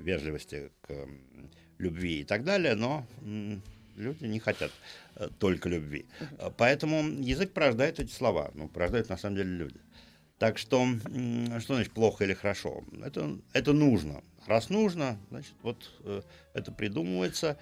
вежливости, 0.01 0.71
к 0.81 0.93
любви 1.79 2.21
и 2.21 2.25
так 2.25 2.45
далее, 2.45 2.75
но 2.75 3.07
люди 3.97 4.25
не 4.25 4.41
хотят 4.41 4.71
э, 5.17 5.29
только 5.39 5.69
любви. 5.69 6.07
А, 6.39 6.51
Поэтому 6.51 7.03
язык 7.23 7.53
порождает 7.53 8.01
эти 8.01 8.13
слова. 8.13 8.51
Ну, 8.55 8.69
порождают 8.69 9.09
на 9.09 9.17
самом 9.17 9.37
деле 9.37 9.51
люди. 9.51 9.77
Так 10.41 10.57
что, 10.57 10.89
что 11.61 11.75
значит 11.75 11.93
плохо 11.93 12.25
или 12.25 12.33
хорошо? 12.33 12.83
Это, 13.05 13.37
это 13.53 13.75
нужно. 13.75 14.25
Раз 14.47 14.71
нужно, 14.71 15.19
значит, 15.29 15.53
вот 15.63 15.91
э, 16.03 16.23
это 16.55 16.73
придумывается. 16.73 17.59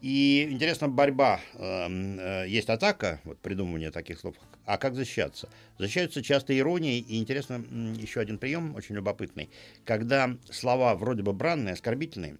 И 0.00 0.46
интересно, 0.48 0.88
борьба, 0.88 1.40
эм, 1.54 2.20
э, 2.20 2.44
есть 2.46 2.68
атака, 2.68 3.20
вот 3.24 3.40
придумывание 3.40 3.90
таких 3.90 4.20
слов, 4.20 4.36
а 4.64 4.78
как 4.78 4.94
защищаться? 4.94 5.48
Защищаются 5.78 6.22
часто 6.22 6.56
иронией, 6.56 7.00
и 7.00 7.18
интересно, 7.18 7.56
еще 7.98 8.20
один 8.20 8.38
прием, 8.38 8.76
очень 8.76 8.94
любопытный, 8.94 9.50
когда 9.84 10.36
слова 10.48 10.94
вроде 10.94 11.24
бы 11.24 11.32
бранные, 11.32 11.72
оскорбительные, 11.72 12.38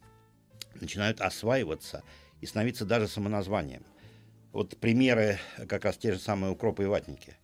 начинают 0.80 1.20
осваиваться 1.20 2.04
и 2.40 2.46
становиться 2.46 2.84
даже 2.84 3.08
самоназванием. 3.08 3.82
Вот 4.52 4.76
примеры 4.76 5.38
как 5.66 5.84
раз 5.84 5.96
те 5.96 6.12
же 6.12 6.18
самые 6.18 6.52
укропы 6.52 6.82
и 6.82 6.86
ватники. 6.86 7.36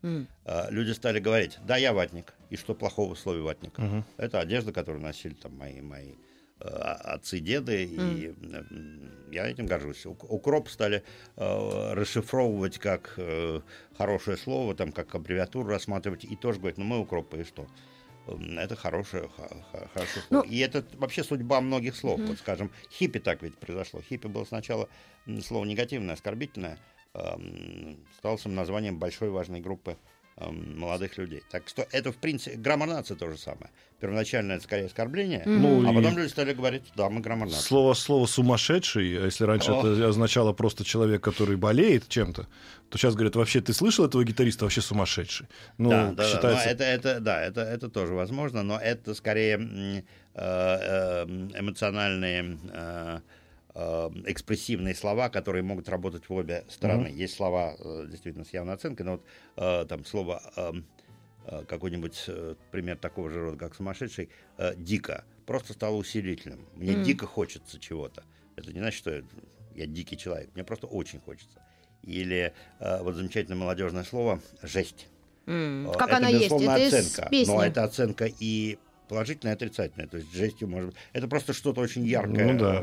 А, 0.44 0.68
Люди 0.70 0.92
стали 0.92 1.20
говорить, 1.20 1.58
да, 1.66 1.76
я 1.76 1.92
ватник, 1.92 2.34
и 2.50 2.56
что 2.56 2.74
плохого 2.74 3.14
в 3.14 3.18
слове 3.18 3.40
ватник? 3.40 3.78
Мгм. 3.78 4.04
Это 4.18 4.40
одежда, 4.40 4.72
которую 4.72 5.02
носили 5.02 5.32
там 5.34 5.56
мои, 5.56 5.80
мои 5.80 6.12
э, 6.60 6.64
отцы, 6.68 7.38
деды, 7.40 7.84
и 7.84 8.26
м, 8.28 9.10
я 9.32 9.48
этим 9.48 9.66
горжусь. 9.66 10.04
Ук- 10.06 10.26
Укроп 10.28 10.68
стали 10.68 11.02
э, 11.36 11.92
расшифровывать 11.94 12.78
как 12.78 13.14
э, 13.16 13.60
хорошее 13.96 14.36
слово, 14.36 14.74
там, 14.74 14.92
как 14.92 15.14
аббревиатуру 15.14 15.68
рассматривать, 15.68 16.24
и 16.24 16.36
тоже 16.36 16.58
говорить, 16.58 16.78
ну 16.78 16.84
мы 16.84 16.98
укропы, 16.98 17.40
и 17.40 17.44
что? 17.44 17.66
М, 18.26 18.58
Это 18.58 18.76
хорошее, 18.76 19.30
слово. 19.36 19.64
Ну- 20.30 20.42
и 20.42 20.58
это 20.58 20.84
вообще 20.94 21.22
судьба 21.24 21.60
многих 21.62 21.96
слов. 21.96 22.20
Вот, 22.20 22.38
скажем, 22.38 22.70
хиппи 22.90 23.18
так 23.20 23.40
ведь 23.42 23.56
произошло. 23.56 24.02
Хиппи 24.02 24.26
было 24.26 24.44
сначала 24.44 24.88
слово 25.46 25.64
негативное, 25.64 26.14
оскорбительное, 26.14 26.76
эм, 27.18 27.98
стало 28.18 28.38
названием 28.46 28.98
большой 28.98 29.30
важной 29.30 29.60
группы 29.60 29.96
эм, 30.36 30.78
молодых 30.78 31.18
людей. 31.18 31.42
Так 31.50 31.68
что 31.68 31.86
это, 31.90 32.12
в 32.12 32.16
принципе, 32.16 32.56
граммар 32.56 32.88
нации 32.88 33.14
то 33.14 33.30
же 33.30 33.38
самое. 33.38 33.70
Первоначально 34.00 34.52
это 34.52 34.62
скорее 34.62 34.86
оскорбление, 34.86 35.42
Ну, 35.44 35.88
а 35.88 35.92
потом 35.92 36.16
люди 36.16 36.28
стали 36.28 36.52
говорить, 36.52 36.84
да, 36.94 37.10
мы 37.10 37.20
граммар 37.20 37.48
нации. 37.48 37.60
Слово, 37.60 37.94
слово 37.94 38.26
«сумасшедший», 38.26 39.08
если 39.08 39.44
раньше 39.44 39.72
О. 39.72 39.80
это 39.80 40.08
означало 40.08 40.52
просто 40.52 40.84
человек, 40.84 41.20
который 41.20 41.56
болеет 41.56 42.08
чем-то, 42.08 42.46
то 42.88 42.98
сейчас 42.98 43.14
говорят, 43.14 43.34
вообще 43.34 43.60
ты 43.60 43.72
слышал 43.72 44.06
этого 44.06 44.22
гитариста, 44.24 44.64
вообще 44.64 44.80
сумасшедший. 44.80 45.48
Ну, 45.78 45.90
да, 45.90 46.10
да, 46.10 46.12
да, 46.12 46.28
считается... 46.28 46.64
но 46.66 46.70
это, 46.70 46.84
это, 46.84 47.20
да, 47.20 47.42
это, 47.42 47.60
это 47.62 47.88
тоже 47.88 48.14
возможно, 48.14 48.62
но 48.62 48.78
это 48.78 49.14
скорее 49.14 49.58
э, 49.58 50.02
э, 50.34 51.24
эмоциональные, 51.58 52.42
э, 52.42 52.68
э, 52.72 53.20
экспрессивные 54.26 54.94
слова, 54.94 55.28
которые 55.28 55.62
могут 55.62 55.88
работать 55.88 56.28
в 56.28 56.32
обе 56.32 56.64
стороны. 56.68 57.08
Есть 57.08 57.34
слова 57.34 57.74
э, 57.78 58.06
действительно 58.10 58.44
с 58.44 58.52
явной 58.52 58.74
оценкой, 58.74 59.06
но 59.06 59.12
вот 59.12 59.24
э, 59.56 59.86
там 59.88 60.04
слово 60.04 60.42
э, 60.56 60.72
э, 61.46 61.64
какой-нибудь 61.66 62.26
пример 62.72 62.96
такого 62.96 63.30
же 63.30 63.40
рода, 63.40 63.56
как 63.56 63.74
сумасшедший, 63.74 64.30
дико, 64.76 65.24
просто 65.46 65.72
стало 65.72 65.96
усилительным. 65.96 66.66
Мне 66.74 66.92
Мгм. 66.92 67.02
дико 67.04 67.26
хочется 67.26 67.78
чего-то. 67.78 68.24
Это 68.56 68.72
не 68.72 68.80
значит, 68.80 68.98
что 68.98 69.10
я, 69.14 69.22
я 69.74 69.86
дикий 69.86 70.16
человек. 70.16 70.50
Мне 70.54 70.64
просто 70.64 70.86
очень 70.86 71.20
хочется. 71.20 71.62
Или 72.02 72.52
вот 72.80 73.14
замечательное 73.14 73.58
молодежное 73.58 74.04
слово 74.04 74.40
«жесть». 74.62 75.08
Э, 75.46 75.92
Как 75.96 76.08
это, 76.08 76.16
она 76.18 76.28
есть? 76.28 76.44
безусловно, 76.50 76.70
Это 76.76 76.82
из 76.84 76.94
оценка, 76.94 77.28
песни. 77.30 77.52
но 77.52 77.62
это 77.64 77.84
оценка 77.84 78.28
и 78.40 78.78
положительная, 79.08 79.54
и 79.54 79.56
отрицательная. 79.56 80.06
То 80.08 80.18
есть 80.18 80.32
жестью 80.32 80.68
может 80.68 80.90
быть. 80.90 80.98
Это 81.14 81.26
просто 81.28 81.52
что-то 81.54 81.80
очень 81.80 82.04
яркое, 82.04 82.52
Ну 82.52 82.58
да. 82.58 82.80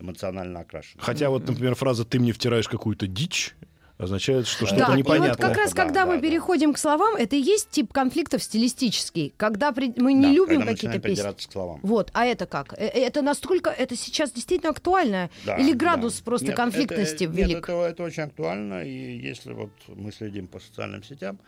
Эмоционально 0.00 0.60
окрашенное. 0.60 1.04
Хотя 1.04 1.30
вот, 1.30 1.46
например, 1.46 1.74
фраза 1.74 2.04
«ты 2.04 2.18
мне 2.18 2.32
втираешь 2.32 2.68
какую-то 2.68 3.06
дичь» 3.06 3.54
означает, 3.98 4.46
что 4.46 4.60
Да, 4.64 4.66
что-то 4.66 4.96
и 4.96 5.02
вот 5.02 5.36
как 5.36 5.56
раз, 5.58 5.72
Да, 5.74 5.82
когда 5.84 6.04
да, 6.04 6.06
мы 6.06 6.16
да. 6.16 6.22
переходим 6.22 6.72
к 6.72 6.78
словам, 6.78 7.16
это 7.16 7.36
и 7.36 7.40
есть 7.40 7.68
тип 7.70 7.92
конфликтов 7.92 8.42
стилистический, 8.42 9.34
когда 9.36 9.72
при- 9.72 9.92
мы 9.98 10.14
не 10.14 10.22
Да, 10.22 10.32
любим 10.32 10.62
какие-то 10.62 10.96
песни. 10.98 11.16
придираться 11.16 11.46
к 11.46 11.52
словам. 11.52 11.80
Вот, 11.82 12.10
а 12.14 12.24
это 12.24 12.46
как? 12.46 12.72
Э, 12.78 12.86
э, 12.86 13.00
Это 13.10 13.20
настолько, 13.20 13.68
это 13.68 13.96
сейчас 13.96 14.32
действительно 14.32 14.70
актуально? 14.70 15.28
Да, 15.44 15.56
Или 15.56 15.72
да. 15.72 15.78
градус 15.78 16.14
просто 16.22 16.46
Нет, 16.46 16.56
конфликтности 16.56 17.24
это, 17.24 17.32
велик? 17.34 17.48
Нет, 17.56 17.64
это, 17.64 17.72
это 17.82 18.02
очень 18.04 18.22
актуально, 18.22 18.84
и 18.84 19.18
если 19.18 19.52
вот 19.52 19.70
мы 19.88 20.12
следим 20.12 20.46
по 20.46 20.60
социальным 20.60 21.02
сетям, 21.02 21.38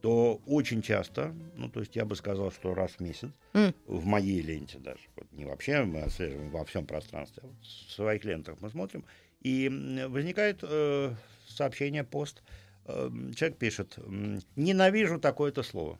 то 0.00 0.40
очень 0.46 0.80
часто, 0.82 1.34
ну, 1.56 1.68
то 1.68 1.80
есть 1.80 1.96
я 1.96 2.04
бы 2.04 2.14
сказал, 2.16 2.50
что 2.52 2.74
раз 2.74 2.92
в 2.92 3.00
месяц, 3.00 3.30
М. 3.54 3.74
в 3.86 4.04
моей 4.04 4.40
ленте 4.40 4.78
даже, 4.78 5.00
вот 5.16 5.26
не 5.32 5.44
вообще 5.44 5.82
мы 5.84 6.00
отслеживаем 6.02 6.50
во 6.50 6.64
всем 6.64 6.86
пространстве, 6.86 7.42
а 7.44 7.46
вот 7.48 7.56
в 7.62 7.92
своих 7.92 8.24
лентах 8.24 8.56
мы 8.60 8.70
смотрим, 8.70 9.04
и 9.42 9.68
возникает 10.08 10.58
э, 10.62 11.14
сообщение, 11.48 12.04
пост, 12.04 12.42
э, 12.86 13.10
человек 13.34 13.58
пишет, 13.58 13.98
ненавижу 14.56 15.18
такое-то 15.18 15.62
слово. 15.62 15.98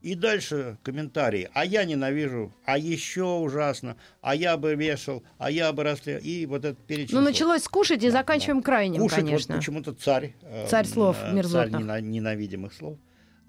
И 0.00 0.14
дальше 0.14 0.78
комментарии. 0.84 1.50
А 1.54 1.64
я 1.64 1.84
ненавижу, 1.84 2.52
а 2.64 2.78
еще 2.78 3.24
ужасно, 3.24 3.96
а 4.20 4.36
я 4.36 4.56
бы 4.56 4.76
вешал, 4.76 5.24
а 5.38 5.50
я 5.50 5.72
бы 5.72 5.82
расследовал. 5.82 6.24
И 6.24 6.46
вот 6.46 6.64
этот 6.64 6.78
перечень. 6.86 7.16
Ну, 7.16 7.22
слов. 7.22 7.32
началось 7.32 7.62
с 7.64 7.68
кушать 7.68 8.04
и 8.04 8.06
Да, 8.06 8.12
заканчиваем 8.12 8.62
крайним, 8.62 9.00
Кушать 9.00 9.24
конечно. 9.24 9.54
вот 9.56 9.60
почему-то 9.60 9.92
царь. 9.94 10.34
э, 10.42 10.68
Царь 10.68 10.86
слов 10.86 11.16
э, 11.20 11.32
мерзотных. 11.34 11.72
Царь 11.72 11.82
нена- 11.82 12.00
ненавидимых 12.00 12.74
слов. 12.74 12.96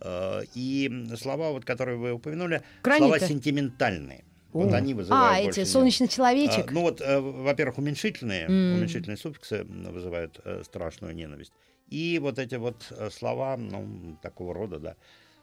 Э, 0.01 0.41
И 0.55 0.89
слова, 1.17 1.51
вот, 1.51 1.65
которые 1.65 1.97
вы 1.97 2.13
упомянули, 2.13 2.61
Крайние-то? 2.81 3.17
слова 3.19 3.29
сентиментальные. 3.33 4.23
О. 4.51 4.63
Вот 4.63 4.73
они 4.73 4.93
вызывают 4.95 5.39
А, 5.41 5.43
больше 5.43 5.61
эти 5.61 5.67
солнечный 5.69 6.07
А, 6.07 6.09
человечек. 6.09 6.71
Ну 6.71 6.81
вот, 6.81 7.01
э, 7.01 7.19
во-первых, 7.19 7.77
уменьшительные, 7.77 8.45
М. 8.45 8.77
уменьшительные 8.77 9.17
суффиксы 9.17 9.63
вызывают 9.63 10.39
э, 10.43 10.63
страшную 10.65 11.13
ненависть. 11.15 11.53
И 11.87 12.19
вот 12.19 12.39
эти 12.39 12.55
вот 12.55 12.87
э, 12.91 13.09
слова, 13.11 13.57
ну, 13.57 14.17
такого 14.21 14.53
рода, 14.53 14.79
да. 14.79 14.95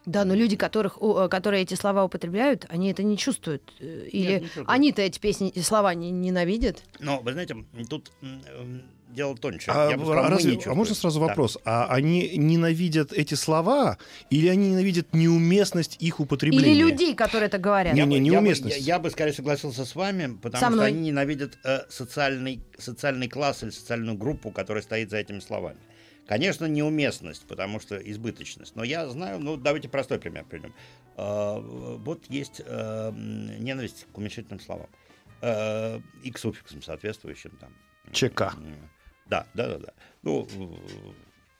Да, 0.07 0.23
но 0.23 0.33
люди, 0.35 0.55
которых, 0.55 0.97
э, 1.01 1.27
которые 1.29 1.63
эти 1.63 1.73
слова 1.75 2.05
употребляют, 2.05 2.65
они 2.69 2.89
это 2.89 3.03
не 3.03 3.17
чувствуют. 3.17 3.61
Э, 3.81 4.07
Или 4.09 4.39
не 4.55 4.63
они-то 4.65 5.01
эти 5.01 5.19
песни, 5.19 5.49
эти 5.49 5.59
слова 5.59 5.93
не, 5.93 6.11
ненавидят. 6.11 6.81
Но, 6.99 7.19
вы 7.19 7.33
знаете, 7.33 7.57
тут 7.89 8.09
м, 8.21 8.41
м, 8.57 8.81
дело 9.09 9.35
тоньше. 9.35 9.69
А, 9.69 9.89
Я 9.91 9.97
бы 9.97 10.05
сказал, 10.05 10.29
разве- 10.29 10.59
а 10.65 10.73
можно 10.73 10.95
сразу 10.95 11.19
Да. 11.19 11.25
вопрос? 11.27 11.57
А 11.65 11.87
они 11.87 12.37
ненавидят 12.37 13.11
эти 13.11 13.33
слова 13.33 13.97
или 14.29 14.47
они 14.47 14.69
ненавидят 14.69 15.13
неуместность 15.13 15.97
их 15.99 16.21
употребления? 16.21 16.71
Или 16.71 16.81
людей, 16.83 17.13
которые 17.13 17.47
это 17.47 17.57
говорят. 17.57 17.93
Не, 17.93 17.99
Я, 17.99 18.05
не, 18.05 18.17
бы, 18.19 18.25
я, 18.25 18.31
бы, 18.39 18.43
неуместность. 18.45 18.77
я, 18.77 18.95
я 18.95 18.99
бы 18.99 19.09
скорее 19.09 19.33
согласился 19.33 19.83
с 19.83 19.93
вами, 19.93 20.37
потому 20.41 20.59
Со 20.61 20.67
что 20.67 20.75
мной. 20.75 20.87
они 20.87 21.01
ненавидят 21.09 21.57
э, 21.65 21.79
социальный, 21.89 22.61
социальный 22.77 23.27
класс 23.27 23.61
или 23.63 23.71
социальную 23.71 24.17
группу, 24.17 24.51
которая 24.51 24.81
стоит 24.83 25.09
за 25.09 25.17
этими 25.17 25.41
словами. 25.41 25.77
Конечно, 26.27 26.65
неуместность, 26.65 27.47
потому 27.47 27.79
что 27.79 27.95
избыточность. 27.97 28.75
Но 28.75 28.83
я 28.83 29.07
знаю, 29.07 29.39
ну 29.39 29.55
давайте 29.55 29.87
простой 29.87 30.19
пример 30.19 30.45
приведем. 30.45 30.73
Э, 31.15 31.59
вот 31.59 32.25
есть 32.29 32.61
э, 32.65 33.11
ненависть 33.59 34.05
к 34.11 34.17
уменьшительным 34.17 34.59
словам. 34.59 34.87
Э, 35.41 35.99
и 36.23 36.31
к 36.31 36.37
суффиксам 36.37 36.81
соответствующим 36.81 37.51
там. 37.59 37.73
ЧК. 38.11 38.53
Да, 39.27 39.45
да, 39.53 39.67
да, 39.67 39.77
да. 39.77 39.93
Ну, 40.23 40.47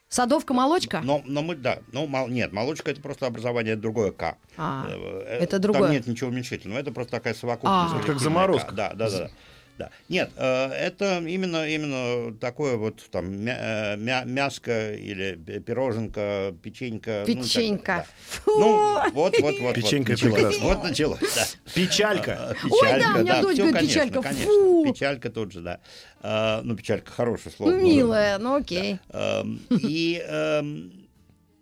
Садовка, 0.09 0.53
молочка? 0.53 1.01
но, 1.03 1.21
но 1.25 1.41
мы, 1.41 1.55
да, 1.55 1.79
ну, 1.91 2.07
мол- 2.07 2.29
нет, 2.29 2.53
молочка 2.53 2.91
это 2.91 3.01
просто 3.01 3.27
образование 3.27 3.75
другое 3.75 4.11
К. 4.11 4.37
А, 4.55 4.85
Э, 4.89 5.39
это 5.41 5.51
Там 5.51 5.61
другое. 5.61 5.91
нет 5.91 6.07
ничего 6.07 6.29
уменьшительного, 6.29 6.79
это 6.79 6.91
просто 6.91 7.11
такая 7.11 7.33
совокупность. 7.33 7.95
А. 7.95 8.07
Как 8.07 8.19
заморозка. 8.19 8.69
К. 8.71 8.75
Да, 8.75 8.93
да, 8.93 9.09
да. 9.09 9.17
да. 9.19 9.31
Да. 9.77 9.89
Нет, 10.09 10.31
э, 10.35 10.69
это 10.71 11.19
именно, 11.19 11.67
именно 11.67 12.33
такое 12.37 12.77
вот 12.77 13.03
там 13.11 13.31
мя- 13.45 13.93
э, 13.93 13.97
мя- 13.97 14.23
мяско 14.25 14.93
или 14.93 15.35
пи- 15.35 15.59
пироженка, 15.59 16.55
печенька. 16.63 17.23
ну, 17.27 17.33
так 17.35 17.43
Печенька. 17.43 17.85
да. 17.85 18.05
Фу. 18.43 18.59
Ну, 18.59 19.11
вот, 19.11 19.35
вот, 19.39 19.59
вот. 19.59 19.75
Печенька 19.75 20.11
вот, 20.11 20.19
прекрасно. 20.21 20.65
Вот 20.65 20.83
началось, 20.83 21.19
да. 21.35 21.45
Печалька. 21.75 22.37
А, 22.39 22.67
Ой, 22.69 22.99
да, 22.99 23.13
у 23.15 23.19
меня 23.19 23.41
дочь 23.41 23.57
говорит, 23.57 23.75
конечно, 23.75 24.01
печалька. 24.01 24.21
конечно. 24.23 24.45
Фу. 24.51 24.85
Печалька 24.91 25.29
тут 25.29 25.51
же, 25.51 25.61
да. 25.61 25.79
А, 26.21 26.61
ну, 26.63 26.75
печалька 26.75 27.11
хорошее 27.11 27.53
слово. 27.55 27.71
Ну, 27.71 27.79
милая, 27.79 28.37
ну 28.39 28.55
окей. 28.55 28.97
Эм, 29.11 29.61
И 29.69 30.19
эм, 30.27 30.91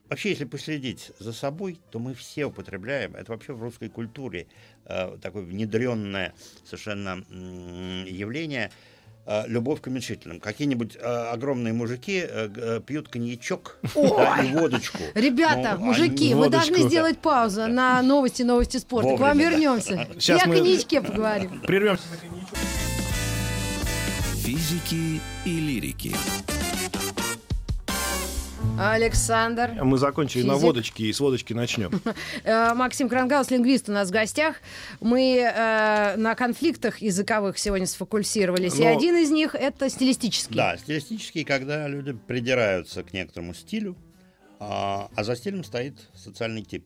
вообще, 0.10 0.30
если 0.30 0.46
последить 0.46 1.12
за 1.20 1.34
собой, 1.34 1.80
то 1.92 2.00
мы 2.00 2.14
все 2.14 2.46
употребляем, 2.46 3.16
это 3.16 3.32
вообще 3.32 3.54
в 3.54 3.62
русской 3.62 3.90
культуре 3.90 4.48
э, 4.86 5.18
такое 5.22 5.44
внедренное 5.44 6.34
совершенно 6.66 7.24
м, 7.30 8.06
явление, 8.06 8.72
э, 9.26 9.44
любовь 9.48 9.82
к 9.82 9.88
уменьшительным. 9.88 10.40
Какие-нибудь 10.40 10.96
э, 10.96 11.00
огромные 11.00 11.74
мужики 11.74 12.22
э, 12.24 12.50
э, 12.56 12.82
пьют 12.86 13.10
коньячок 13.10 13.80
да, 13.96 14.44
и 14.44 14.52
водочку. 14.54 15.00
Ребята, 15.16 15.76
Ну, 15.80 15.86
мужики, 15.86 16.26
они- 16.26 16.36
мы 16.36 16.46
водочку. 16.46 16.68
должны 16.74 16.88
сделать 16.90 17.18
паузу 17.20 17.68
на 17.68 18.02
новости, 18.02 18.44
новости 18.44 18.78
спорта. 18.78 19.16
К 19.16 19.20
вам 19.20 19.38
Вовремя, 19.38 19.44
да. 19.44 19.50
вернемся. 19.52 20.08
Сейчас 20.20 20.42
И 20.46 20.50
о 20.50 20.54
коньячке 20.54 21.02
поговорим. 21.02 21.62
Прервемся. 21.62 22.04
Физики 24.44 25.20
и 25.46 25.60
лирики. 25.60 26.16
Александр. 28.78 29.72
Мы 29.84 29.98
закончили 29.98 30.44
на 30.44 30.54
Физик. 30.54 30.66
водочке, 30.66 31.06
и 31.06 31.14
с 31.14 31.20
водочки 31.20 31.54
начнем. 31.54 31.92
Э, 32.44 32.74
Максим 32.74 33.10
Крангаус, 33.10 33.50
лингвист 33.52 33.90
у 33.90 33.92
нас 33.92 34.10
в 34.10 34.12
гостях. 34.12 34.58
Мы 35.02 35.38
э, 35.40 36.16
на 36.18 36.36
конфликтах 36.36 37.00
языковых 37.02 37.58
сегодня 37.58 37.88
сфокусировались. 37.88 38.76
И 38.78 38.84
Но- 38.84 38.96
один 38.96 39.16
из 39.18 39.32
них 39.32 39.56
это 39.56 39.90
стилистический. 39.90 40.56
Да, 40.56 40.78
стилистически, 40.78 41.44
когда 41.44 41.88
люди 41.88 42.14
придираются 42.14 43.04
к 43.04 43.14
некоторому 43.14 43.54
стилю, 43.54 43.96
а, 44.60 45.10
а 45.16 45.24
за 45.24 45.36
стилем 45.36 45.64
стоит 45.64 45.96
социальный 46.14 46.64
тип. 46.64 46.86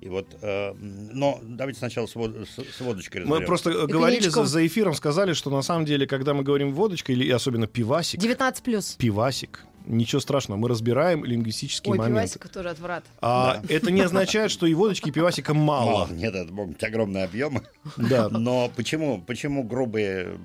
И 0.00 0.08
вот, 0.08 0.26
э, 0.42 0.72
но 0.74 1.40
давайте 1.42 1.78
сначала 1.78 2.06
с, 2.06 2.14
вод- 2.14 2.46
с- 2.46 2.76
с 2.76 2.80
водочкой 2.80 3.22
Мы 3.22 3.26
разберем. 3.30 3.46
просто 3.46 3.70
э, 3.70 3.86
говорили 3.86 4.28
за, 4.28 4.44
за 4.44 4.66
эфиром, 4.66 4.94
сказали, 4.94 5.32
что 5.32 5.50
на 5.50 5.62
самом 5.62 5.84
деле, 5.86 6.06
когда 6.06 6.34
мы 6.34 6.42
говорим 6.42 6.72
водочка, 6.72 7.12
или 7.12 7.28
особенно 7.30 7.66
пивасик, 7.66 8.20
19 8.20 8.62
плюс. 8.62 8.94
пивасик, 8.98 9.64
ничего 9.88 10.20
страшного, 10.20 10.58
мы 10.58 10.68
разбираем 10.68 11.24
лингвистические 11.24 11.92
Ой, 11.92 11.98
моменты. 11.98 12.20
пивасика 12.20 12.48
тоже 12.48 12.70
отврат. 12.70 13.04
А 13.20 13.62
это 13.68 13.90
не 13.90 14.02
означает, 14.02 14.50
что 14.50 14.66
и 14.66 14.74
водочки, 14.74 15.08
и 15.08 15.12
пивасика 15.12 15.54
мало. 15.54 15.90
Мало. 15.90 16.08
Нет, 16.12 16.34
это 16.34 16.52
могут 16.52 16.74
быть 16.74 16.84
огромные 16.84 17.24
объемы. 17.24 17.62
Да. 17.96 18.28
Но 18.28 18.70
почему, 18.76 19.20
почему 19.20 19.62
грубые 19.64 20.38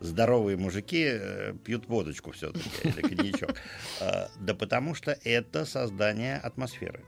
здоровые 0.00 0.56
мужики 0.56 1.04
э, 1.08 1.54
пьют 1.64 1.86
водочку 1.88 2.32
все-таки 2.32 2.68
или 2.84 3.00
коньячок? 3.02 3.54
А, 4.00 4.28
Да 4.40 4.54
потому 4.54 4.94
что 4.94 5.18
это 5.24 5.64
создание 5.64 6.36
атмосферы. 6.36 7.02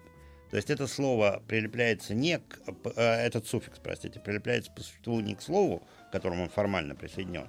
То 0.51 0.57
есть 0.57 0.71
это 0.71 0.87
слово 0.87 1.43
прилепляется 1.47 2.15
не 2.15 2.39
к... 2.39 2.59
э, 2.97 3.01
Этот 3.27 3.47
суффикс, 3.47 3.79
простите, 3.83 4.19
прилепляется 4.21 4.73
по 4.73 4.81
существу 4.83 5.21
не 5.21 5.35
к 5.35 5.43
слову, 5.43 5.83
к 6.09 6.13
которому 6.13 6.45
он 6.45 6.49
формально 6.49 6.95
присоединен, 6.95 7.47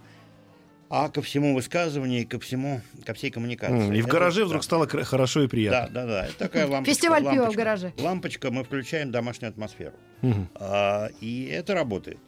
а 0.90 1.10
ко 1.10 1.22
всему 1.22 1.54
высказыванию 1.56 2.22
и 2.22 2.26
ко 2.26 2.40
всему, 2.40 2.82
ко 3.06 3.14
всей 3.14 3.30
коммуникации. 3.32 3.88
М, 3.88 3.94
И 3.94 4.02
в 4.02 4.06
Это- 4.06 4.14
гараже 4.14 4.40
да. 4.42 4.46
вдруг 4.48 4.64
стало 4.64 4.86
кра- 4.88 5.04
хорошо 5.04 5.42
и 5.42 5.44
Да, 5.44 5.50
приятно. 5.50 5.90
да, 5.94 6.06
да. 6.06 6.26
Это 6.26 6.38
такая 6.38 6.68
лампочка. 6.68 6.94
Фестиваль 6.96 7.22
пива 7.22 7.32
в 7.32 7.38
лампочка. 7.38 7.58
гараже. 7.58 7.94
Лампочка, 7.98 8.52
мы 8.52 8.64
включаем 8.64 9.12
домашнюю 9.12 9.50
атмосферу. 9.52 9.94
Мгм. 10.22 10.50
А, 10.56 11.10
и 11.22 11.46
это 11.46 11.74
работает. 11.76 12.20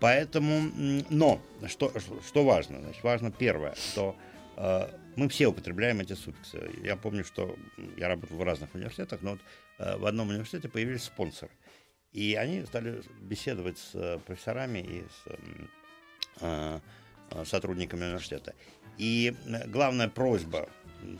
Поэтому, 0.00 0.70
но 1.10 1.40
что, 1.66 1.92
что 2.26 2.44
важно? 2.44 2.80
Значит, 2.80 3.02
важно 3.02 3.30
первое, 3.32 3.74
что 3.74 4.16
э, 4.56 4.88
мы 5.16 5.28
все 5.28 5.48
употребляем 5.48 6.00
эти 6.00 6.14
суффиксы. 6.14 6.70
Я 6.84 6.96
помню, 6.96 7.24
что 7.24 7.56
я 7.96 8.08
работал 8.08 8.36
в 8.36 8.42
разных 8.42 8.74
университетах, 8.74 9.22
но 9.22 9.32
вот 9.32 9.40
э, 9.78 9.96
в 9.96 10.06
одном 10.06 10.28
университете 10.30 10.68
появились 10.68 11.02
спонсоры. 11.02 11.50
И 12.12 12.34
они 12.36 12.64
стали 12.64 13.02
беседовать 13.20 13.76
с 13.78 13.90
э, 13.94 14.18
профессорами 14.24 14.78
и 14.78 15.00
с 15.02 15.26
э, 15.26 15.36
э, 16.40 16.80
сотрудниками 17.44 18.04
университета. 18.04 18.54
И 18.96 19.34
э, 19.46 19.68
главная 19.68 20.08
просьба 20.08 20.68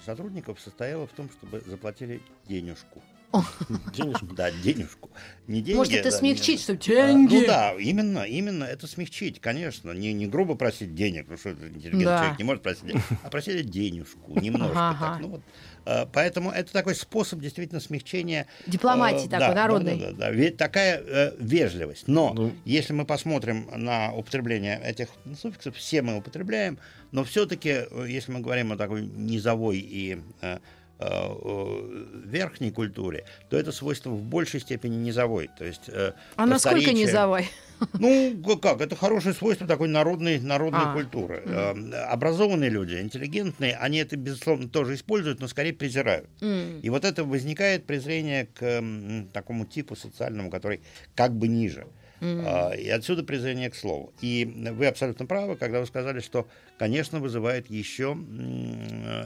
сотрудников 0.05 0.61
состояла 0.61 1.07
в 1.07 1.13
том, 1.13 1.31
чтобы 1.31 1.61
заплатили 1.61 2.21
денежку. 2.49 3.03
Денежку. 3.95 4.27
Да, 4.35 4.51
денежку. 4.51 5.11
Не 5.47 5.61
деньги, 5.61 5.77
Может, 5.77 5.93
это 5.95 6.11
да, 6.11 6.17
смягчить, 6.17 6.59
не- 6.59 6.63
что 6.63 6.77
деньги. 6.77 7.35
Ну 7.35 7.47
да, 7.47 7.75
именно, 7.75 8.23
именно 8.25 8.65
это 8.65 8.87
смягчить, 8.87 9.41
конечно. 9.41 9.93
Не, 9.93 10.13
не 10.13 10.27
грубо 10.27 10.55
просить 10.55 10.95
денег, 10.95 11.27
ну 11.29 11.37
что 11.37 11.51
интеллигентный 11.51 12.05
Да. 12.05 12.19
человек 12.19 12.39
не 12.39 12.45
может 12.45 12.63
просить 12.63 12.87
денег, 12.87 13.03
а 13.23 13.29
просили 13.31 13.63
денежку, 13.63 14.39
немножко 14.41 14.77
Ага, 14.91 14.99
так. 15.13 15.21
Ну, 15.21 15.29
вот, 15.29 15.41
а, 15.85 16.07
поэтому 16.13 16.51
это 16.51 16.73
такой 16.73 16.95
способ 16.95 17.41
действительно 17.41 17.81
смягчения. 17.81 18.47
Дипломатии 18.67 19.27
э, 19.27 19.31
такой, 19.31 19.49
да, 19.49 19.55
народной. 19.55 19.99
Да, 19.99 20.07
да, 20.11 20.17
да, 20.17 20.31
Ведь 20.31 20.57
такая 20.57 20.99
э, 21.07 21.33
вежливость. 21.39 22.09
Но 22.09 22.33
Ну. 22.35 22.53
если 22.65 22.93
мы 22.95 23.05
посмотрим 23.05 23.69
на 23.75 24.13
употребление 24.15 24.81
этих 24.83 25.09
суффиксов, 25.41 25.77
все 25.77 26.01
мы 26.03 26.17
употребляем, 26.17 26.79
но 27.13 27.25
все-таки, 27.25 27.85
если 28.07 28.33
мы 28.33 28.41
говорим 28.41 28.73
о 28.73 28.77
такой 28.77 29.03
низовой 29.03 29.79
и 29.79 30.15
э, 30.15 30.19
э, 30.43 30.57
э, 30.57 30.59
верхней 31.01 32.71
культуре, 32.71 33.25
то 33.51 33.57
это 33.57 33.73
свойство 33.73 34.11
в 34.11 34.23
большей 34.23 34.61
степени 34.61 34.97
низовой. 34.97 35.49
То 35.59 35.65
есть, 35.65 35.89
э, 35.89 36.13
А 36.37 36.47
насколько 36.47 36.93
низовой? 36.93 37.49
ну, 37.95 38.37
как, 38.61 38.81
это 38.81 38.97
хорошее 38.97 39.35
свойство 39.35 39.67
такой 39.67 39.89
народной, 39.89 40.41
народной 40.41 40.83
А. 40.87 40.93
культуры. 40.95 41.43
Э, 41.47 41.75
Образованные 42.09 42.71
люди, 42.71 43.01
интеллигентные, 43.01 43.77
они 43.77 43.99
это, 43.99 44.17
безусловно, 44.17 44.69
тоже 44.69 44.95
используют, 44.95 45.41
но 45.41 45.49
скорее 45.49 45.73
презирают. 45.73 46.29
М. 46.41 46.81
И 46.81 46.91
вот 46.91 47.05
это 47.05 47.25
возникает 47.25 47.87
презрение 47.87 48.47
к 48.47 48.63
м, 48.63 49.29
такому 49.33 49.65
типу 49.67 49.95
социальному, 49.97 50.51
который 50.51 50.81
как 51.15 51.33
бы 51.37 51.49
ниже. 51.49 51.87
А, 52.21 52.73
И 52.73 52.89
отсюда 52.89 53.23
презрение 53.23 53.71
к 53.71 53.77
слову. 53.77 54.13
И 54.21 54.45
вы 54.73 54.87
абсолютно 54.89 55.25
правы, 55.25 55.55
когда 55.55 55.79
вы 55.79 55.87
сказали, 55.87 56.19
что, 56.19 56.49
конечно, 56.77 57.21
вызывает 57.21 57.71
еще 57.71 58.17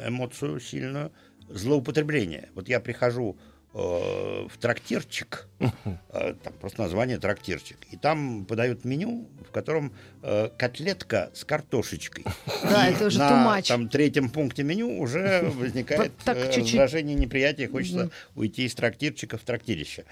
эмоцию 0.06 0.60
сильную 0.60 1.10
злоупотребление. 1.48 2.48
Вот 2.54 2.68
я 2.68 2.80
прихожу 2.80 3.36
э, 3.74 3.78
в 3.78 4.58
трактирчик, 4.58 5.48
э, 5.60 6.34
там 6.42 6.52
просто 6.60 6.82
название 6.82 7.18
трактирчик, 7.18 7.78
и 7.90 7.96
там 7.96 8.44
подают 8.44 8.84
меню, 8.84 9.28
в 9.48 9.50
котором 9.50 9.92
э, 10.22 10.48
котлетка 10.58 11.30
с 11.34 11.44
картошечкой. 11.44 12.24
Да, 12.64 12.88
И 12.88 12.94
это 12.94 13.06
уже 13.06 13.18
на 13.18 13.58
much. 13.58 13.68
там 13.68 13.88
третьем 13.88 14.28
пункте 14.30 14.62
меню 14.62 14.98
уже 15.00 15.42
возникает 15.54 16.00
Вот 16.00 16.12
так 16.24 16.36
э, 16.36 16.56
раздражение, 16.60 17.14
неприятие, 17.16 17.68
хочется 17.68 18.10
уйти 18.34 18.64
из 18.64 18.74
трактирчика 18.74 19.36
в 19.38 19.42
трактирище. 19.42 20.04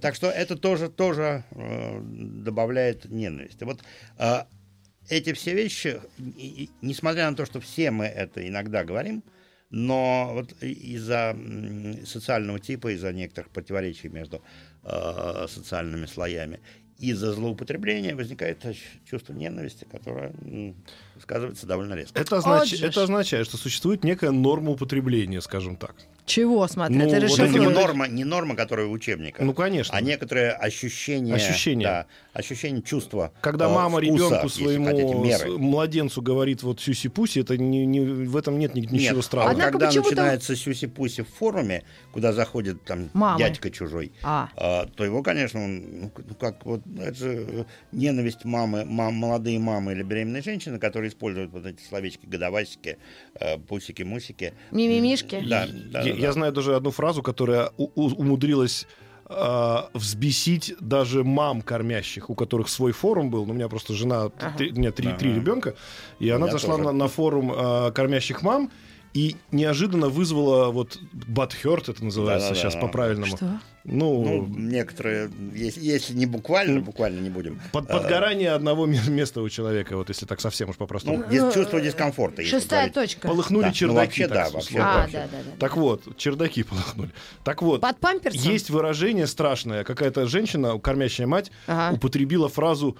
Так 0.00 0.14
что 0.14 0.30
это 0.30 0.56
тоже, 0.56 0.88
тоже 0.88 1.44
э, 1.50 2.00
добавляет 2.02 3.06
ненависть. 3.10 3.60
И 3.62 3.64
вот 3.64 3.80
э, 4.18 4.44
эти 5.08 5.32
все 5.32 5.54
вещи, 5.54 6.00
и- 6.18 6.64
и- 6.64 6.70
несмотря 6.82 7.30
на 7.30 7.36
то, 7.36 7.44
что 7.46 7.60
все 7.60 7.90
мы 7.90 8.04
это 8.06 8.46
иногда 8.46 8.84
говорим, 8.84 9.22
но 9.70 10.30
вот 10.32 10.52
из-за 10.62 11.36
социального 12.04 12.60
типа, 12.60 12.94
из-за 12.94 13.12
некоторых 13.12 13.50
противоречий 13.50 14.08
между 14.08 14.42
э, 14.82 15.46
социальными 15.48 16.06
слоями, 16.06 16.60
из-за 16.98 17.32
злоупотребления 17.32 18.14
возникает 18.14 18.64
чувство 19.04 19.32
ненависти, 19.32 19.84
которое 19.90 20.32
сказывается 21.20 21.66
довольно 21.66 21.94
резко. 21.94 22.20
Это, 22.20 22.36
означ- 22.36 22.84
это 22.84 23.02
означает, 23.02 23.46
что 23.46 23.56
существует 23.56 24.04
некая 24.04 24.30
норма 24.30 24.70
употребления, 24.72 25.40
скажем 25.40 25.76
так. 25.76 25.94
Чего, 26.26 26.66
смотри, 26.68 26.96
Ну, 26.96 27.04
ты 27.10 27.20
вот 27.20 27.28
Вот 27.30 27.38
это 27.38 27.58
не 27.58 27.68
норма, 27.68 28.08
не 28.08 28.24
норма, 28.24 28.56
которая 28.56 28.86
в 28.86 28.92
учебниках, 28.92 29.44
Ну, 29.44 29.52
конечно. 29.52 29.94
а 29.94 30.00
некоторое 30.00 30.52
ощущение, 30.52 31.34
Ощущение. 31.34 31.86
да, 31.86 32.06
ощущение 32.32 32.80
чувства. 32.82 33.30
Когда 33.42 33.66
э, 33.66 33.68
мама 33.74 34.00
вкуса, 34.00 34.24
ребенку 34.24 34.48
своему 34.48 34.86
хотите, 34.86 35.48
младенцу 35.58 36.22
говорит 36.22 36.62
вот 36.62 36.80
сюси-пуси, 36.80 37.40
это 37.40 37.58
не, 37.58 37.84
не- 37.84 38.00
в 38.00 38.36
этом 38.38 38.58
нет 38.58 38.74
ни- 38.74 38.80
ничего 38.80 39.16
Нет, 39.16 39.24
странного. 39.24 39.50
а 39.50 39.52
Однако 39.52 39.72
когда 39.72 39.86
начинается 40.00 40.56
сюси-пуси 40.56 41.24
в 41.24 41.28
форуме, 41.28 41.84
куда 42.12 42.32
заходит 42.32 42.82
там 42.84 43.10
Мамы. 43.12 43.38
дядька 43.38 43.70
чужой, 43.70 44.10
А. 44.22 44.48
а, 44.56 44.86
то 44.86 45.04
его, 45.04 45.22
конечно, 45.22 45.62
он, 45.62 46.00
ну, 46.00 46.12
ну, 46.26 46.34
как 46.36 46.64
вот 46.64 46.80
это 46.98 47.14
же 47.14 47.46
э, 47.46 47.64
ненависть 47.92 48.46
мамы, 48.46 48.86
мам, 48.86 49.12
молодые 49.12 49.58
мамы 49.58 49.92
или 49.92 50.02
беременные 50.02 50.40
женщины, 50.42 50.78
которые 50.78 51.03
используют 51.08 51.50
вот 51.52 51.66
эти 51.66 51.82
словечки 51.82 52.26
годовасики, 52.26 52.98
э, 53.40 53.58
пусики-мусики. 53.58 54.52
Мимимишки. 54.70 55.40
Да, 55.48 55.66
да, 55.90 56.02
я, 56.02 56.12
да, 56.14 56.18
я 56.20 56.32
знаю 56.32 56.52
даже 56.52 56.74
одну 56.76 56.90
фразу, 56.90 57.22
которая 57.22 57.70
у- 57.76 57.90
у- 57.94 58.14
умудрилась 58.14 58.86
а, 59.26 59.88
взбесить 59.94 60.74
даже 60.80 61.24
мам 61.24 61.62
кормящих, 61.62 62.28
у 62.28 62.34
которых 62.34 62.68
свой 62.68 62.92
форум 62.92 63.30
был. 63.30 63.46
Ну, 63.46 63.52
у 63.52 63.56
меня 63.56 63.68
просто 63.68 63.94
жена, 63.94 64.24
Ага. 64.24 64.54
три- 64.58 64.70
у 64.72 64.74
меня 64.76 64.92
три, 64.92 65.08
Ага. 65.08 65.16
три 65.18 65.32
ребенка, 65.34 65.74
и 66.18 66.28
она 66.28 66.48
зашла 66.48 66.72
тоже. 66.76 66.84
на, 66.84 66.92
на 66.92 67.08
форум 67.08 67.50
а, 67.56 67.90
кормящих 67.90 68.42
мам 68.42 68.70
и 69.14 69.36
неожиданно 69.52 70.08
вызвала 70.08 70.70
вот 70.72 70.98
бадхерт, 71.12 71.88
это 71.88 72.04
называется 72.04 72.48
Да-да-да. 72.48 72.60
сейчас 72.70 72.80
по-правильному. 72.80 73.36
Что? 73.36 73.60
Ну, 73.84 74.24
Ну, 74.24 74.46
некоторые, 74.48 75.30
если, 75.54 75.80
если 75.84 76.14
не 76.14 76.26
буквально, 76.26 76.80
буквально 76.80 77.20
не 77.20 77.30
будем. 77.30 77.60
под, 77.70 77.84
э, 77.88 77.92
подгорание 77.92 78.50
одного 78.52 78.86
ме- 78.86 78.98
места 79.08 79.40
у 79.42 79.48
человека, 79.48 79.96
вот 79.96 80.08
если 80.08 80.26
так 80.26 80.40
совсем 80.40 80.70
уж 80.70 80.76
по-простому. 80.76 81.18
Ну, 81.18 81.24
дис- 81.26 81.52
чувство 81.54 81.80
дискомфорта. 81.80 82.42
Шестая 82.42 82.90
говорить. 82.90 82.94
точка. 82.94 83.28
Полыхнули 83.28 83.62
Да, 83.62 83.68
ну, 83.68 83.74
чердаки. 83.74 83.96
вообще 83.98 84.26
так 84.28 84.34
да, 84.36 84.50
вообще. 84.50 84.78
А, 84.78 84.96
вообще. 85.02 85.12
да, 85.12 85.28
да, 85.30 85.38
да. 85.44 85.56
Так 85.60 85.76
вот, 85.76 86.16
чердаки 86.16 86.62
полыхнули. 86.64 87.10
Так 87.44 87.62
вот, 87.62 87.82
Под 87.82 87.98
памперсом? 88.00 88.50
есть 88.50 88.70
выражение 88.70 89.26
страшное. 89.28 89.84
Какая-то 89.84 90.26
женщина, 90.26 90.78
кормящая 90.78 91.26
мать, 91.26 91.52
Ага. 91.66 91.94
употребила 91.94 92.48
фразу 92.48 92.96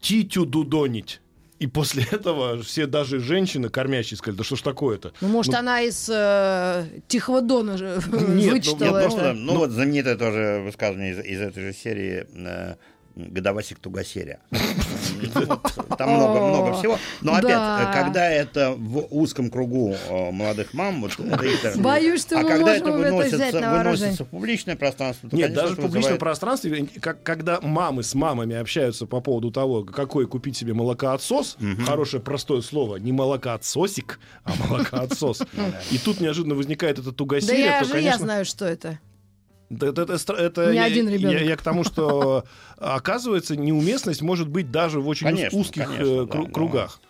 «титю 0.00 0.44
дудонить». 0.46 1.20
И 1.58 1.66
после 1.66 2.04
этого 2.10 2.62
все, 2.62 2.86
даже 2.86 3.18
женщины, 3.20 3.68
кормящие, 3.68 4.18
сказали, 4.18 4.38
да 4.38 4.44
что 4.44 4.56
ж 4.56 4.62
такое-то? 4.62 5.12
Ну, 5.20 5.28
может, 5.28 5.54
она 5.54 5.82
из 5.82 6.08
э, 6.12 6.86
Тихого 7.08 7.40
Дона 7.40 7.78
же 7.78 8.00
ну, 8.12 8.34
Нет, 8.34 8.52
вычитала 8.52 9.00
просто, 9.00 9.20
это. 9.20 9.32
ну, 9.32 9.56
вот 9.58 9.70
знаменитое 9.70 10.16
тоже 10.16 10.62
высказывание 10.64 11.12
из, 11.12 11.24
из 11.24 11.40
этой 11.40 11.62
же 11.62 11.72
серии 11.72 12.26
э, 12.34 12.76
«Годовасик 13.16 13.78
Тугосерия». 13.78 14.40
Там 15.98 16.10
много, 16.10 16.40
много 16.46 16.74
всего. 16.78 16.98
Но 17.22 17.32
опять, 17.32 17.48
Да. 17.48 17.90
э, 17.90 17.94
когда 17.94 18.30
это 18.30 18.74
в 18.76 19.06
узком 19.10 19.50
кругу 19.50 19.94
э, 20.08 20.30
молодых 20.30 20.74
мам, 20.74 21.00
вот 21.00 21.12
это 21.18 21.78
Боюсь, 21.78 22.22
что 22.22 22.38
а 22.38 22.42
мы 22.42 22.48
когда 22.48 22.66
можем 22.66 22.86
это 22.86 22.92
выносится, 22.92 23.36
взять 23.36 23.52
на 23.54 23.60
вооружение. 23.60 23.96
выносится 23.98 24.24
в 24.24 24.28
публичное 24.28 24.76
пространство, 24.76 25.28
Нет, 25.32 25.52
даже 25.54 25.74
в 25.74 25.80
публичном 25.80 26.18
пространстве, 26.18 26.86
как, 27.00 27.22
когда 27.22 27.60
мамы 27.60 28.02
с 28.02 28.14
мамами 28.14 28.54
общаются 28.56 29.06
по 29.06 29.20
поводу 29.20 29.50
того, 29.50 29.84
какой 29.84 30.26
купить 30.26 30.56
себе 30.56 30.74
молокоотсос, 30.74 31.56
хорошее 31.86 32.22
простое 32.22 32.60
слово, 32.60 32.96
не 32.96 33.12
молокоотсосик, 33.12 34.18
а 34.44 34.52
молокоотсос, 34.68 35.42
и 35.90 35.98
тут 35.98 36.20
неожиданно 36.20 36.54
возникает 36.54 36.98
это 36.98 37.10
Да 37.10 37.16
тугосерие, 37.16 37.64
я 37.64 37.84
же 37.84 37.90
я 37.94 37.94
конечно... 37.94 38.18
знаю, 38.24 38.44
что 38.44 38.66
это. 38.66 38.98
Да, 39.68 39.88
это, 39.88 40.02
это 40.02 40.32
это 40.32 40.70
Не 40.70 40.76
я, 40.76 40.84
один 40.84 41.08
я- 41.08 41.14
ребенок. 41.14 41.42
я 41.42 41.56
к 41.56 41.62
тому, 41.62 41.82
что 41.84 42.44
оказывается 42.76 43.56
неуместность 43.56 44.22
может 44.22 44.48
быть 44.48 44.70
даже 44.70 45.00
в 45.00 45.08
очень 45.08 45.26
Конечно, 45.26 45.58
узких 45.58 45.84
конечно, 45.86 46.02
э, 46.04 46.26
да, 46.26 46.32
кру- 46.32 46.46
но- 46.46 46.52
кругах. 46.52 47.00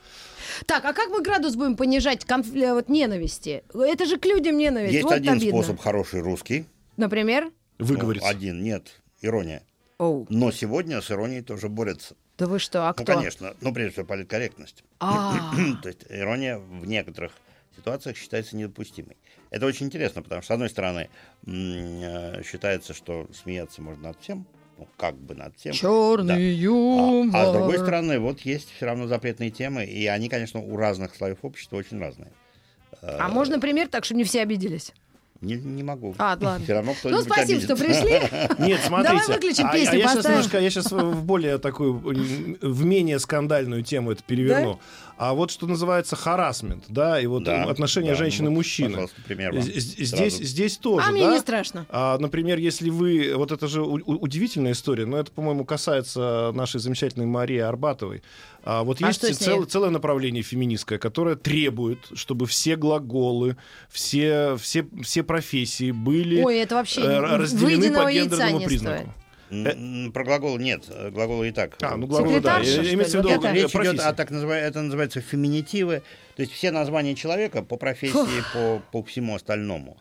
Так, 0.64 0.84
а 0.86 0.94
как 0.94 1.10
мы 1.10 1.22
градус 1.22 1.54
будем 1.54 1.76
понижать 1.76 2.24
конф- 2.24 2.56
э, 2.58 2.72
вот, 2.72 2.88
ненависти? 2.88 3.62
Это 3.74 4.06
же 4.06 4.16
к 4.16 4.24
людям 4.24 4.56
ненависть. 4.56 4.92
Есть 4.94 5.04
вот 5.04 5.12
один 5.12 5.32
обидно. 5.34 5.62
способ 5.62 5.80
хороший 5.80 6.20
русский. 6.22 6.64
Например? 6.96 7.50
Ну, 7.78 7.84
Выговориться. 7.86 8.26
один, 8.28 8.62
нет. 8.62 9.00
ирония. 9.20 9.62
Оу. 9.98 10.26
Но 10.30 10.50
сегодня 10.52 11.00
с 11.02 11.10
иронией 11.10 11.42
тоже 11.42 11.68
борются. 11.68 12.14
Да 12.38 12.46
вы 12.46 12.58
что, 12.58 12.84
а 12.88 12.94
Ну, 12.96 13.02
кто? 13.04 13.14
конечно. 13.14 13.54
Ну, 13.60 13.72
прежде 13.74 13.92
всего, 13.92 14.06
политкорректность. 14.06 14.82
А, 15.00 15.52
То 15.82 15.88
есть 15.88 16.04
ирония 16.08 16.58
в 16.58 16.86
некоторых 16.86 17.32
ситуациях 17.76 18.16
считается 18.16 18.56
недопустимой. 18.56 19.16
Это 19.50 19.66
очень 19.66 19.86
интересно, 19.86 20.22
потому 20.22 20.42
что, 20.42 20.52
с 20.52 20.54
одной 20.54 20.68
стороны, 20.68 21.08
э, 21.46 22.42
считается, 22.42 22.94
что 22.94 23.26
смеяться 23.32 23.82
можно 23.82 24.08
над 24.08 24.20
всем, 24.20 24.46
ну, 24.78 24.88
как 24.96 25.16
бы 25.16 25.34
над 25.34 25.56
всем. 25.56 25.72
черный 25.72 26.26
Да. 26.26 26.36
юмор. 26.38 27.36
А, 27.36 27.42
а 27.42 27.46
с 27.46 27.52
другой 27.52 27.78
стороны, 27.78 28.18
вот 28.18 28.40
есть 28.40 28.70
все 28.74 28.86
равно 28.86 29.06
запретные 29.06 29.50
темы, 29.50 29.84
и 29.84 30.06
они, 30.06 30.28
конечно, 30.28 30.60
у 30.60 30.76
разных 30.76 31.14
слоев 31.14 31.38
общества 31.42 31.76
очень 31.76 31.98
разные. 31.98 32.32
А 33.02 33.28
можно 33.28 33.60
пример 33.60 33.88
так, 33.88 34.04
чтобы 34.04 34.18
не 34.18 34.24
все 34.24 34.42
обиделись? 34.42 34.92
Не, 35.46 35.54
не 35.56 35.82
могу. 35.82 36.14
А, 36.18 36.36
ладно. 36.40 36.60
Все 36.64 36.72
равно 36.74 36.92
Ну, 36.92 36.98
кто-нибудь 36.98 37.24
спасибо, 37.24 37.60
что 37.60 37.72
обидится. 37.74 38.02
пришли. 38.04 38.10
Нет, 38.66 38.80
смотрите. 38.84 39.12
Давай 39.18 39.26
выключим 39.36 39.66
а- 39.66 39.72
песню, 39.72 39.92
а 39.92 39.96
я 39.96 40.08
сейчас 40.08 40.24
немножко, 40.24 40.60
я 40.60 40.70
сейчас 40.70 40.92
в 40.92 41.22
более 41.24 41.58
такую, 41.58 41.92
в 41.94 42.84
менее 42.84 43.18
скандальную 43.18 43.82
тему 43.82 44.12
это 44.12 44.22
переверну. 44.22 44.80
А 45.18 45.32
вот 45.32 45.50
что 45.50 45.66
называется 45.66 46.14
харасмент, 46.14 46.84
да, 46.88 47.18
и 47.18 47.26
вот 47.26 47.44
Да, 47.44 47.64
отношения 47.64 48.10
да, 48.10 48.16
женщины 48.16 48.46
и 48.46 48.48
вот, 48.48 48.56
мужчины. 48.56 49.08
Здесь, 49.64 50.36
здесь 50.36 50.76
тоже, 50.76 51.06
А 51.08 51.10
мне 51.10 51.22
да? 51.24 51.32
не 51.32 51.38
страшно. 51.38 51.86
А, 51.88 52.18
например, 52.18 52.58
если 52.58 52.90
вы... 52.90 53.32
Вот 53.34 53.50
это 53.52 53.66
же 53.66 53.82
у- 53.82 53.94
удивительная 53.94 54.72
история, 54.72 55.06
но 55.06 55.16
это, 55.18 55.30
по-моему, 55.30 55.64
касается 55.64 56.52
нашей 56.54 56.80
замечательной 56.80 57.24
Марии 57.26 57.58
Арбатовой. 57.58 58.22
А, 58.62 58.82
вот 58.82 59.00
А 59.00 59.06
есть 59.06 59.20
что 59.20 59.32
цел- 59.32 59.64
целое 59.64 59.90
направление 59.90 60.42
феминистское, 60.42 60.98
которое 60.98 61.36
требует, 61.36 61.98
чтобы 62.14 62.46
все 62.46 62.76
глаголы, 62.76 63.56
все, 63.88 64.56
все, 64.60 64.86
все 65.02 65.22
профессии 65.40 65.90
были 65.90 66.42
Ой, 66.42 66.58
это 66.58 66.74
вообще 66.76 67.00
э, 67.02 67.18
разделены 67.20 67.92
по 67.94 68.10
гендерному 68.10 68.60
признаку. 68.64 69.02
стоит. 69.02 69.76
М, 69.76 70.10
Про 70.12 70.24
глагол 70.24 70.58
нет, 70.58 70.84
э, 70.88 71.10
глаголы 71.10 71.48
и 71.48 71.52
так. 71.52 71.76
А, 71.80 71.96
ну 71.96 72.06
глаголы, 72.06 72.40
да. 72.40 72.60
Э, 72.60 72.64
Имеется 72.94 73.18
в 73.20 73.24
виду 73.24 73.28
Это- 73.30 73.48
э, 73.48 73.52
Речь 73.54 73.74
идет 73.74 74.00
о 74.00 74.12
так 74.12 74.30
называемых, 74.30 74.68
это 74.70 74.82
называется 74.82 75.20
феминитивы, 75.20 76.02
то 76.36 76.42
есть 76.42 76.52
все 76.52 76.70
названия 76.72 77.14
человека 77.14 77.62
по 77.62 77.76
профессии, 77.76 78.42
по, 78.52 78.82
по 78.92 79.02
всему 79.04 79.34
остальному 79.36 79.98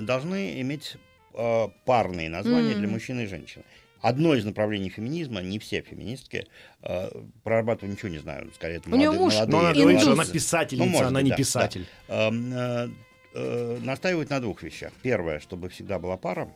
должны 0.00 0.60
иметь 0.62 0.96
э, 1.34 1.68
парные 1.86 2.28
названия 2.28 2.74
для 2.74 2.88
мужчин 2.88 3.20
и 3.20 3.26
женщин. 3.26 3.62
Одно 4.00 4.34
из 4.34 4.44
направлений 4.44 4.90
феминизма, 4.90 5.40
не 5.42 5.58
все 5.60 5.80
феминистки, 5.80 6.46
э, 6.82 7.08
про 7.44 7.58
Арбатову 7.58 7.92
ничего 7.92 8.08
не 8.08 8.18
знаю, 8.18 8.50
скорее 8.54 8.78
это 8.78 8.88
У 8.88 8.92
молодые- 8.96 9.18
муж 9.20 9.34
молодые 9.34 9.52
Но 9.52 9.58
она 9.60 9.72
говорит, 9.74 10.00
что 10.00 10.12
она 10.12 10.24
писательница, 10.24 10.84
Ну, 10.86 10.90
может 10.90 11.06
она 11.08 11.22
не 11.22 11.30
да, 11.30 11.36
писатель. 11.36 11.86
да. 12.08 12.26
Эм, 12.28 12.52
э, 12.52 12.88
э, 13.34 13.78
настаивают 13.82 14.30
на 14.30 14.40
двух 14.40 14.62
вещах. 14.62 14.92
Первое, 15.02 15.40
чтобы 15.40 15.68
всегда 15.68 15.98
была 15.98 16.16
пара, 16.16 16.48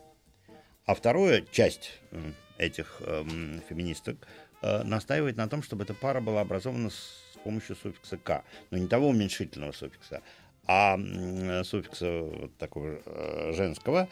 а 0.85 0.95
второе, 0.95 1.45
часть 1.51 2.01
э, 2.12 2.33
этих 2.59 3.01
эм, 3.01 3.61
феминисток 3.69 4.27
э, 4.62 4.83
настаивает 4.85 5.37
на 5.37 5.49
том, 5.49 5.62
чтобы 5.62 5.85
эта 5.85 5.95
пара 5.95 6.21
была 6.21 6.41
образована 6.41 6.91
с 6.91 7.39
помощью 7.45 7.77
суффикса 7.77 8.17
«к». 8.17 8.45
Но 8.71 8.79
не 8.79 8.89
того 8.89 9.09
уменьшительного 9.09 9.73
суффикса, 9.73 10.23
а 10.67 10.95
м, 10.95 11.65
суффикса 11.65 12.23
вот 12.23 12.57
такого 12.57 13.01
э, 13.05 13.53
женского. 13.55 14.09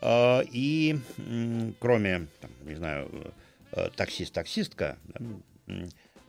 Э, 0.00 0.42
и 0.50 0.98
м, 1.18 1.74
кроме, 1.80 2.28
там, 2.40 2.50
не 2.62 2.74
знаю, 2.74 3.34
э, 3.72 3.90
таксист-таксистка, 3.96 4.98
да, 5.04 5.20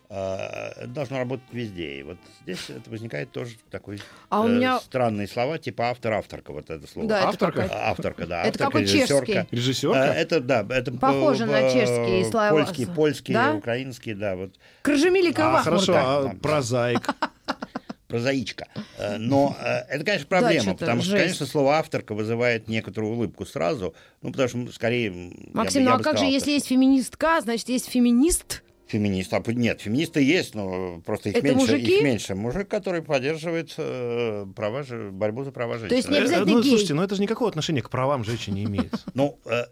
э, 0.09 0.87
должно 0.87 1.19
работать 1.19 1.45
везде. 1.51 1.99
И 1.99 2.03
вот 2.03 2.17
здесь 2.41 2.69
это 2.69 2.89
возникает 2.89 3.31
тоже 3.31 3.55
такой 3.69 3.99
А 4.29 4.41
у 4.41 4.47
э, 4.47 4.51
меня- 4.51 4.79
странные 4.79 5.27
слова, 5.27 5.57
типа 5.59 5.89
автор-авторка, 5.91 6.51
вот 6.51 6.69
это 6.69 6.87
слово. 6.87 7.07
Да, 7.07 7.19
это 7.19 7.27
Авторка? 7.29 7.69
А, 7.71 7.91
Авторка, 7.91 8.25
да. 8.27 8.39
Это 8.41 8.47
авторка, 8.49 8.65
какой 8.65 8.81
режиссерка. 8.83 9.25
чешский. 9.25 9.55
Режиссерка? 9.55 9.97
Э, 9.99 10.13
Это, 10.13 10.39
да, 10.41 10.65
это 10.69 10.91
Похоже 10.93 11.45
по- 11.45 11.51
на 11.51 11.71
чешские 11.71 12.25
слова. 12.29 12.49
Польский, 12.49 12.85
польский, 12.87 13.33
Да? 13.33 13.53
украинский, 13.53 14.13
да, 14.13 14.35
вот 14.35 14.55
Крыжемилика 14.81 15.59
А, 15.59 15.61
хорошо, 15.63 15.93
а 15.95 16.23
Да, 16.23 16.29
да. 16.29 16.35
прозаик? 16.41 17.07
прозаичка. 18.07 18.67
Э, 18.97 19.17
Но 19.17 19.55
э, 19.59 19.81
это, 19.89 20.03
конечно, 20.03 20.25
проблема, 20.27 20.61
что-то 20.63 20.77
потому 20.79 21.01
что, 21.03 21.11
жесть. 21.11 21.23
конечно, 21.23 21.45
слово 21.45 21.77
авторка 21.77 22.15
вызывает 22.15 22.67
некоторую 22.67 23.13
улыбку 23.13 23.45
сразу, 23.45 23.93
ну, 24.23 24.31
потому 24.31 24.49
что 24.49 24.71
скорее... 24.73 25.09
м, 25.09 25.29
я 25.29 25.45
бы- 25.45 25.49
Максим, 25.53 25.83
я 25.83 25.89
ну 25.89 25.95
а 25.95 25.97
как 25.99 26.13
же, 26.13 26.17
сказал, 26.19 26.31
если 26.31 26.39
что 26.45 26.51
есть 26.51 26.67
феминистка, 26.67 27.41
значит, 27.41 27.69
есть 27.69 27.87
феминист? 27.87 28.63
Феминист, 28.89 29.31
а, 29.33 29.43
нет, 29.47 29.81
феминисты 29.81 30.19
есть, 30.23 30.55
но 30.55 30.99
просто 31.05 31.29
их 31.29 31.35
Это 31.35 31.47
меньше, 31.49 31.73
мужики? 31.73 31.97
их 31.97 32.03
меньше. 32.03 32.33
Мужик, 32.33 32.67
который 32.67 33.03
поддерживает 33.03 33.73
э, 33.77 34.47
права, 34.55 34.81
же- 34.81 35.11
борьбу 35.11 35.43
за 35.43 35.51
права 35.51 35.73
женщин. 35.77 35.89
То 35.89 35.95
есть 35.95 36.09
не 36.09 36.15
Э, 36.17 36.21
обязательно 36.21 36.51
ну, 36.53 36.61
гей. 36.63 36.69
слушайте, 36.69 36.93
ну 36.95 37.03
это 37.03 37.13
же 37.13 37.21
никакого 37.21 37.49
отношения 37.49 37.83
к 37.83 37.89
правам 37.91 38.23
женщин 38.23 38.55
не 38.55 38.63
имеет. 38.63 38.91
Ну, 39.13 39.37
э, 39.45 39.65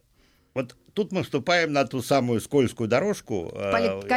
вот 0.54 0.76
тут 0.94 1.12
мы 1.12 1.24
вступаем 1.24 1.74
на 1.74 1.86
ту 1.86 2.04
самую 2.04 2.42
скользкую 2.42 2.88
дорожку, 2.88 3.52
э, 3.56 3.72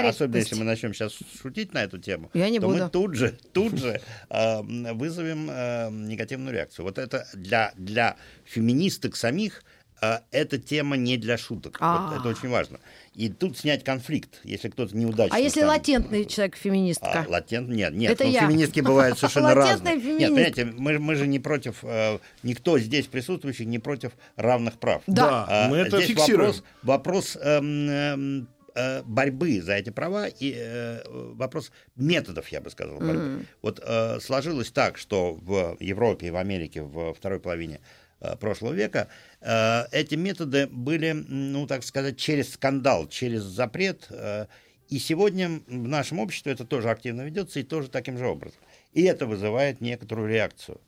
особенно 0.09 0.37
если 0.37 0.55
мы 0.57 0.65
начнем 0.65 0.93
сейчас 0.93 1.17
шутить 1.41 1.73
на 1.73 1.83
эту 1.83 1.97
тему, 1.99 2.31
Я 2.35 2.51
не 2.51 2.61
то 2.61 2.67
буду. 2.67 2.85
мы 2.85 2.91
тут 2.91 3.15
же, 3.15 3.39
тут 3.55 3.79
же 3.79 4.03
э, 4.29 4.63
вызовем 4.93 5.49
э, 5.51 5.89
негативную 5.91 6.55
реакцию. 6.55 6.85
Вот 6.85 6.99
это 6.99 7.27
для, 7.33 7.73
для 7.77 8.17
феминисток 8.45 9.17
самих 9.17 9.63
э, 10.01 10.19
эта 10.31 10.59
тема 10.59 10.97
не 10.97 11.17
для 11.17 11.39
шуток. 11.39 11.79
Вот 11.81 11.87
А. 11.87 12.17
это 12.19 12.29
очень 12.29 12.49
важно. 12.49 12.79
И 13.15 13.29
тут 13.29 13.59
снять 13.59 13.85
конфликт, 13.85 14.41
если 14.45 14.69
кто-то 14.69 14.97
неудачно. 14.97 15.37
А 15.37 15.41
если 15.41 15.61
там- 15.61 15.69
латентный 15.71 16.25
человек 16.25 16.57
феминистка? 16.57 17.27
а, 17.27 17.29
латент? 17.29 17.69
Нет, 17.69 17.93
нет. 17.93 18.13
Это 18.13 18.25
ну, 18.25 18.31
я. 18.31 18.41
феминистки 18.41 18.81
бывают 18.81 19.19
совершенно 19.19 19.55
разные. 19.55 20.01
феминистка. 20.01 20.35
Нет, 20.35 20.55
понимаете, 20.55 20.65
мы, 20.79 20.99
мы 20.99 21.15
же 21.17 21.27
не 21.27 21.39
против, 21.39 21.79
э, 21.83 22.19
никто 22.43 22.79
здесь 22.79 23.07
присутствующих 23.07 23.67
не 23.67 23.79
против 23.79 24.13
равных 24.37 24.79
прав. 24.79 25.03
Да. 25.07 25.47
А, 25.49 25.69
мы 25.69 25.79
это 25.79 25.97
здесь 26.01 26.17
фиксируем. 26.17 26.53
Вопрос, 26.83 27.35
вопрос 27.35 27.39
эм, 27.43 27.89
эм, 27.91 28.49
э, 28.75 29.03
борьбы 29.03 29.61
за 29.61 29.75
эти 29.75 29.91
права 29.91 30.27
и 30.29 30.55
э, 30.57 31.03
вопрос 31.35 31.73
методов, 31.97 32.49
я 32.49 32.61
бы 32.61 32.71
сказал, 32.71 32.99
борьбы. 32.99 33.45
Вот 33.63 33.81
э, 33.83 34.21
сложилось 34.21 34.71
так, 34.71 34.99
что 34.99 35.35
в 35.35 35.77
Европе 35.81 36.29
и 36.29 36.31
в 36.31 36.37
Америке 36.37 36.83
в 36.83 37.13
второй 37.15 37.41
половине 37.41 37.77
э, 37.77 38.00
прошлого 38.41 38.73
века 38.73 39.09
э, 39.41 39.85
эти 39.93 40.15
методы 40.15 40.67
были, 40.67 41.13
ну, 41.13 41.67
так 41.67 41.83
сказать, 41.85 42.17
через 42.19 42.53
скандал, 42.53 43.09
через 43.09 43.43
запрет. 43.43 44.07
э, 44.11 44.47
и 44.89 44.99
сегодня 44.99 45.61
в 45.69 45.89
нашем 45.89 46.19
обществе 46.19 46.53
это 46.53 46.65
тоже 46.65 46.91
активно 46.91 47.23
ведется 47.23 47.61
и 47.61 47.63
тоже 47.63 47.89
таким 47.89 48.19
же 48.19 48.27
образом. 48.27 48.61
И 48.93 49.03
это 49.03 49.27
вызывает 49.27 49.81
некоторую 49.81 50.29
реакцию. 50.29 50.81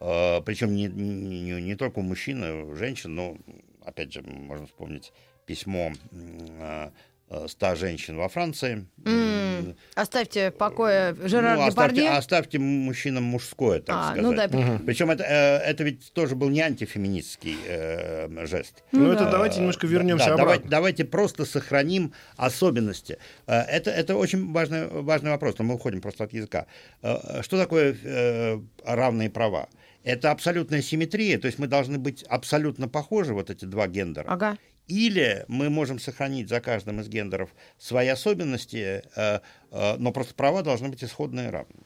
Э, 0.00 0.40
Причем 0.42 0.74
не, 0.74 0.86
не, 0.86 1.62
не- 1.62 1.76
только 1.76 2.00
у 2.00 2.02
мужчин, 2.02 2.44
и 2.44 2.50
у 2.50 2.74
женщин, 2.74 3.14
но, 3.14 3.38
опять 3.84 4.12
же, 4.12 4.22
можно 4.22 4.66
вспомнить 4.66 5.12
письмо 5.46 5.92
э, 6.10 6.38
э, 6.58 6.90
100 7.28 7.74
женщин 7.74 8.16
во 8.16 8.28
Франции. 8.28 8.86
М, 9.04 9.74
Оставьте 9.94 10.50
покое 10.50 11.14
Жерар 11.24 11.56
Ну, 11.56 11.66
оставьте, 11.66 11.96
Депардье. 11.96 12.10
оставьте 12.18 12.58
мужчинам 12.58 13.24
мужское, 13.24 13.80
так 13.80 13.96
А, 13.96 14.04
сказать. 14.14 14.22
ну 14.22 14.34
да. 14.34 14.78
Причем 14.86 15.10
это, 15.10 15.24
э, 15.24 15.58
это 15.58 15.82
ведь 15.84 16.12
тоже 16.12 16.36
был 16.36 16.50
не 16.50 16.60
антифеминистский 16.60 17.56
э, 17.66 18.46
жест. 18.46 18.84
Ну, 18.92 19.10
это 19.10 19.24
да. 19.24 19.30
давайте 19.32 19.58
немножко 19.60 19.86
вернемся 19.86 20.26
да, 20.26 20.32
обратно. 20.34 20.46
давайте, 20.52 20.68
давайте 20.68 21.04
просто 21.04 21.44
сохраним 21.44 22.12
особенности. 22.36 23.18
Э, 23.46 23.60
Это, 23.62 23.90
это 23.90 24.14
очень 24.16 24.52
важный, 24.52 24.86
важный 24.86 25.30
вопрос, 25.30 25.56
но 25.58 25.64
мы 25.64 25.74
уходим 25.74 26.00
просто 26.00 26.24
от 26.24 26.32
языка. 26.32 26.66
Э, 27.02 27.42
Что 27.42 27.58
такое 27.58 27.96
э, 28.04 28.60
равные 28.84 29.30
права? 29.30 29.68
Это 30.04 30.30
абсолютная 30.30 30.82
симметрия, 30.82 31.36
то 31.38 31.46
есть 31.46 31.58
мы 31.58 31.66
должны 31.66 31.98
быть 31.98 32.22
абсолютно 32.28 32.86
похожи, 32.88 33.34
вот 33.34 33.50
эти 33.50 33.64
два 33.64 33.88
гендера. 33.88 34.26
Ага. 34.28 34.56
Или 34.86 35.44
мы 35.48 35.68
можем 35.68 35.98
сохранить 35.98 36.48
за 36.48 36.60
каждым 36.60 37.00
из 37.00 37.08
гендеров 37.08 37.50
свои 37.78 38.08
особенности, 38.08 39.02
э, 39.16 39.40
э, 39.72 39.96
но 39.98 40.12
просто 40.12 40.34
права 40.34 40.62
должны 40.62 40.88
быть 40.88 41.02
исходные 41.02 41.48
и 41.48 41.50
равные. 41.50 41.84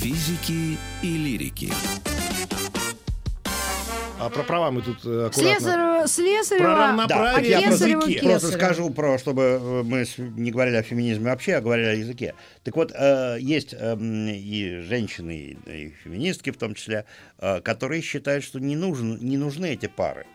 Физики 0.00 0.78
и 1.02 1.16
лирики. 1.16 1.70
А 4.20 4.28
про 4.28 4.42
права 4.42 4.70
мы 4.70 4.82
тут 4.82 4.98
э, 5.06 5.26
аккуратно. 5.26 5.60
Слесарева, 5.60 6.06
Слесарева, 6.06 6.64
Про 6.64 6.76
равноправие 6.76 7.30
а 7.30 7.34
так 7.34 7.44
я 7.44 7.60
просто, 7.68 7.84
Кесарева, 7.86 8.00
языке. 8.02 8.28
просто 8.28 8.48
скажу, 8.52 8.90
про, 8.90 9.18
чтобы 9.18 9.42
э, 9.42 9.82
мы 9.82 10.04
не 10.18 10.50
говорили 10.50 10.76
о 10.76 10.82
феминизме 10.82 11.30
вообще, 11.30 11.54
а 11.54 11.60
говорили 11.62 11.86
о 11.86 11.94
языке. 11.94 12.34
Так 12.62 12.76
вот, 12.76 12.92
э, 12.94 13.38
есть 13.40 13.74
эм, 13.78 14.28
и 14.28 14.82
женщины, 14.82 15.56
и, 15.66 15.94
феминистки 16.04 16.50
в 16.50 16.58
том 16.58 16.74
числе, 16.74 17.06
которые 17.38 18.02
считают, 18.02 18.44
что 18.44 18.60
не, 18.60 18.76
нужен, 18.76 19.18
не 19.18 19.38
нужны 19.38 19.72
эти 19.72 19.86
пары. 19.86 20.26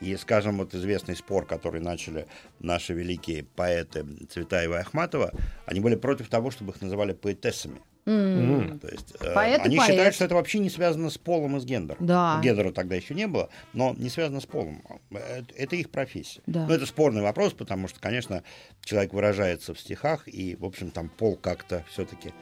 И, 0.00 0.16
скажем, 0.16 0.58
вот 0.58 0.74
известный 0.74 1.16
спор, 1.16 1.44
который 1.46 1.80
начали 1.80 2.26
наши 2.60 2.92
великие 2.92 3.44
поэты 3.44 4.04
Цветаева 4.30 4.76
и 4.76 4.80
Ахматова, 4.80 5.32
они 5.66 5.80
были 5.80 5.96
против 5.96 6.28
того, 6.28 6.50
чтобы 6.50 6.72
их 6.72 6.80
называли 6.80 7.12
поэтессами. 7.12 7.80
М. 8.08 8.78
То 8.80 8.88
есть 8.88 9.14
э, 9.20 9.34
Поэт 9.34 9.60
они 9.64 9.76
поэт. 9.76 9.90
считают, 9.90 10.14
что 10.14 10.24
это 10.24 10.34
вообще 10.34 10.58
не 10.58 10.70
связано 10.70 11.10
с 11.10 11.18
полом 11.18 11.56
и 11.56 11.60
с 11.60 11.64
гендером. 11.64 12.06
Да. 12.06 12.40
Гендера 12.42 12.72
тогда 12.72 12.96
еще 12.96 13.14
не 13.14 13.26
было, 13.26 13.50
но 13.72 13.94
не 13.96 14.08
связано 14.08 14.40
с 14.40 14.46
полом. 14.46 14.82
Это, 15.10 15.54
это 15.56 15.76
их 15.76 15.90
профессия. 15.90 16.40
Да. 16.46 16.66
Но 16.66 16.74
это 16.74 16.86
спорный 16.86 17.22
вопрос, 17.22 17.52
потому 17.52 17.88
что, 17.88 18.00
конечно, 18.00 18.42
человек 18.82 19.12
выражается 19.12 19.74
в 19.74 19.80
стихах, 19.80 20.26
и, 20.26 20.56
в 20.56 20.64
общем, 20.64 20.90
там 20.90 21.08
пол 21.08 21.36
как-то 21.36 21.84
все-таки 21.90 22.32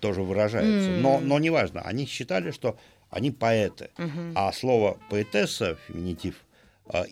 тоже 0.00 0.22
выражается. 0.22 0.90
Но, 0.90 1.20
но 1.20 1.38
неважно, 1.38 1.80
они 1.80 2.06
считали, 2.06 2.50
что 2.50 2.78
они 3.10 3.30
поэты. 3.30 3.90
А 4.34 4.52
слово 4.52 4.98
поэтесса, 5.10 5.78
феминитив, 5.88 6.34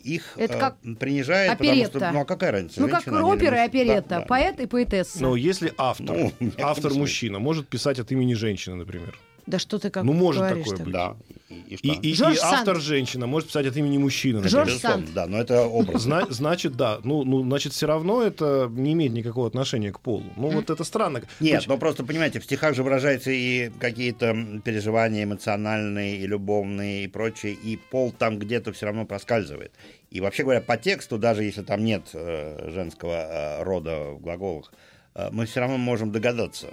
их 0.03 0.33
Это 0.37 0.53
э, 0.55 0.59
как 0.59 0.77
принижает, 0.99 1.57
потому 1.57 1.75
что, 1.75 1.81
оперетта. 1.85 2.11
ну 2.13 2.21
а 2.21 2.25
какая 2.25 2.51
разница? 2.51 2.81
Ну, 2.81 2.87
как 2.89 3.03
женщина 3.03 3.17
или 3.17 3.23
опера 3.23 3.57
и 3.57 3.65
оперетта, 3.65 4.09
Да, 4.09 4.19
да. 4.21 4.25
поэт 4.25 4.59
и 4.59 4.65
поэтесса. 4.65 5.21
Но 5.21 5.35
если 5.35 5.73
автор, 5.77 6.05
Ну, 6.15 6.29
в 6.29 6.41
некотором 6.41 6.69
автор 6.69 6.83
смысле. 6.83 6.99
мужчина, 6.99 7.39
может 7.39 7.67
писать 7.67 7.99
от 7.99 8.11
имени 8.11 8.33
женщины, 8.33 8.75
например. 8.75 9.17
Да 9.47 9.59
что 9.59 9.79
ты 9.79 9.89
как 9.89 10.03
Ну, 10.03 10.11
может 10.13 10.41
говоришь 10.43 10.65
такое 10.65 10.77
так? 10.77 10.85
быть. 10.85 10.93
Да. 10.93 11.15
И, 11.49 11.75
и? 11.75 12.09
И, 12.09 12.13
и- 12.13 12.21
автор 12.21 12.75
Санд. 12.75 12.81
женщина 12.83 13.27
может 13.27 13.47
писать 13.47 13.65
от 13.65 13.77
имени 13.77 13.97
мужчины, 13.97 14.41
например. 14.41 14.67
Жорж 14.67 14.79
Санд. 14.81 15.13
да, 15.13 15.25
но 15.25 15.37
это 15.39 15.61
образ. 15.65 16.01
Зна- 16.01 16.27
значит, 16.29 16.75
да. 16.75 16.99
Ну, 17.05 17.23
ну, 17.23 17.41
значит, 17.43 17.71
все 17.71 17.87
равно 17.87 18.21
это 18.21 18.67
не 18.69 18.91
имеет 18.93 19.13
никакого 19.13 19.47
отношения 19.47 19.91
к 19.93 20.01
полу. 20.01 20.25
Ну, 20.35 20.49
вот 20.49 20.69
это 20.69 20.83
странно. 20.83 21.21
Нет, 21.39 21.61
Поч- 21.61 21.67
но 21.67 21.77
просто, 21.77 22.03
понимаете, 22.03 22.41
в 22.41 22.43
стихах 22.43 22.75
же 22.75 22.83
выражаются 22.83 23.31
и 23.31 23.69
какие-то 23.79 24.35
переживания 24.65 25.23
эмоциональные, 25.23 26.17
и 26.17 26.27
любовные, 26.27 27.05
и 27.05 27.07
прочее, 27.07 27.53
и 27.53 27.77
пол 27.77 28.11
там 28.11 28.37
где-то 28.39 28.73
все 28.73 28.87
равно 28.87 29.05
проскальзывает. 29.05 29.71
И 30.11 30.19
вообще 30.19 30.43
говоря, 30.43 30.59
по 30.61 30.75
тексту, 30.75 31.17
даже 31.17 31.43
если 31.43 31.61
там 31.61 31.83
нет 31.85 32.03
э, 32.13 32.69
женского 32.73 33.13
э, 33.59 33.63
рода 33.63 34.11
в 34.11 34.19
глаголах, 34.21 34.73
э, 35.15 35.29
мы 35.31 35.45
все 35.45 35.61
равно 35.61 35.77
можем 35.77 36.11
догадаться. 36.11 36.67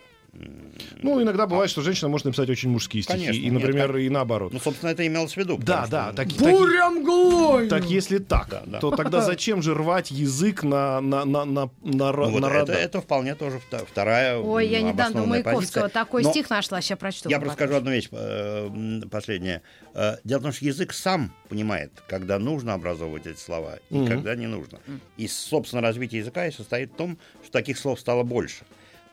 Ну, 1.03 1.23
иногда 1.23 1.47
бывает, 1.47 1.71
что 1.71 1.83
женщина 1.83 2.09
может 2.09 2.25
написать 2.25 2.49
очень 2.51 2.71
мужские 2.71 3.03
стихи. 3.03 3.19
Конечно, 3.19 3.39
и, 3.41 3.45
нет, 3.45 3.53
например, 3.53 3.89
так- 3.93 4.01
и 4.01 4.09
наоборот. 4.09 4.53
Ну, 4.53 4.59
собственно, 4.59 4.91
это 4.91 5.07
имелось 5.07 5.35
в 5.35 5.37
виду. 5.37 5.59
да, 5.59 5.87
да. 5.87 6.07
что, 6.13 6.17
Так, 6.17 6.29
ну, 6.41 7.59
так- 7.61 7.69
так 7.69 7.85
если 7.85 8.19
так, 8.19 8.49
Да, 8.49 8.63
да. 8.67 8.79
то 8.81 8.91
тогда 8.91 9.21
зачем 9.27 9.63
же 9.63 9.75
рвать 9.75 10.11
язык 10.11 10.63
на, 10.63 11.01
на, 11.01 11.25
на, 11.25 11.45
на, 11.45 11.71
на, 11.83 12.13
ну, 12.13 12.31
вот 12.31 12.41
на 12.41 12.47
это, 12.47 12.73
это 12.73 13.01
вполне 13.01 13.35
тоже 13.35 13.61
вторая 13.91 14.39
Ой, 14.39 14.67
я 14.67 14.81
недавно 14.81 15.21
у 15.21 15.25
обоснованная 15.25 15.45
Маяковского 15.45 15.83
позиция. 15.83 15.89
такой 15.89 16.23
Но 16.23 16.31
стих 16.31 16.51
нашла, 16.51 16.81
сейчас 16.81 16.99
прочту. 16.99 17.29
Я 17.29 17.39
просто 17.39 17.55
скажу 17.57 17.75
одну 17.77 17.91
вещь, 17.91 18.09
э, 18.11 18.67
м, 18.67 19.09
последнее. 19.11 19.63
Э, 19.95 20.17
Дело 20.25 20.41
в 20.41 20.43
том, 20.43 20.53
что 20.53 20.65
язык 20.65 20.93
сам 20.93 21.33
понимает, 21.49 21.93
когда 22.09 22.39
нужно 22.39 22.75
образовывать 22.75 23.27
эти 23.27 23.39
слова 23.39 23.79
и 23.91 23.95
Мгм. 23.95 24.09
когда 24.09 24.35
не 24.35 24.47
нужно. 24.47 24.79
И, 25.17 25.29
собственно, 25.29 25.83
развитие 25.83 26.21
языка 26.21 26.47
и 26.47 26.51
состоит 26.51 26.93
в 26.93 26.97
том, 26.97 27.19
что 27.43 27.53
таких 27.53 27.79
слов 27.79 28.01
стало 28.01 28.23
больше. 28.23 28.65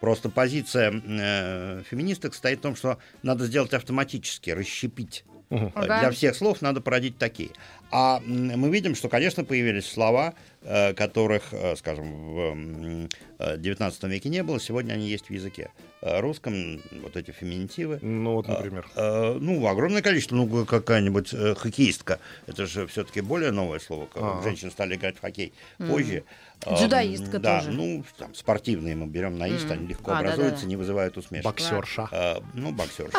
Просто 0.02 0.30
позиция 0.30 0.92
э, 0.92 1.84
феминисток 1.90 2.34
состоит 2.34 2.58
в 2.58 2.62
том, 2.64 2.76
что 2.76 2.98
надо 3.22 3.46
сделать 3.46 3.72
автоматически, 3.74 4.50
расщепить. 4.50 5.24
Ага. 5.52 6.00
Для 6.00 6.12
всех 6.12 6.36
слов 6.36 6.62
надо 6.62 6.82
породить 6.82 7.20
такие. 7.20 7.52
А 7.92 8.22
мы 8.26 8.70
видим, 8.70 8.96
что, 8.96 9.10
конечно, 9.10 9.44
появились 9.44 9.86
слова, 9.86 10.34
э, 10.64 10.94
которых, 10.94 11.44
э, 11.52 11.76
скажем, 11.76 12.34
в 12.34 12.40
м, 12.52 13.10
э, 13.40 13.58
XIX 13.58 14.08
веке 14.10 14.30
не 14.30 14.44
было, 14.44 14.60
сегодня 14.60 14.94
они 14.94 15.10
есть 15.10 15.28
в 15.28 15.34
языке. 15.34 15.72
Русском 16.02 16.82
вот 17.04 17.16
эти 17.16 17.30
феминитивы. 17.30 18.00
Ну, 18.02 18.34
вот, 18.34 18.48
например. 18.48 18.88
Э, 18.96 19.38
ну, 19.40 19.68
огромное 19.68 20.02
количество. 20.02 20.36
Ну, 20.36 20.66
какая-нибудь 20.66 21.32
э, 21.34 21.54
хоккеистка. 21.56 22.20
Это 22.48 22.66
же 22.66 22.88
все-таки 22.88 23.22
более 23.22 23.52
новое 23.52 23.80
слово. 23.80 24.08
как 24.08 24.24
Ага. 24.24 24.42
Женщины 24.44 24.72
стали 24.72 24.96
играть 24.96 25.18
в 25.18 25.22
хоккей 25.22 25.54
позже. 25.78 26.24
Э, 26.66 26.76
Дзюдоистка 26.76 27.40
да, 27.40 27.60
тоже. 27.60 27.72
ну, 27.72 28.04
там, 28.18 28.34
спортивные 28.34 28.96
мы 28.96 29.08
берем 29.08 29.38
наист, 29.38 29.70
они 29.70 29.88
легко 29.88 30.12
А, 30.12 30.20
образуются, 30.20 30.50
да-да-да. 30.52 30.68
не 30.68 30.76
вызывают 30.76 31.18
усмешки. 31.18 31.46
Боксерша. 31.46 32.08
Э, 32.12 32.36
ну, 32.54 32.72
боксер. 32.72 33.10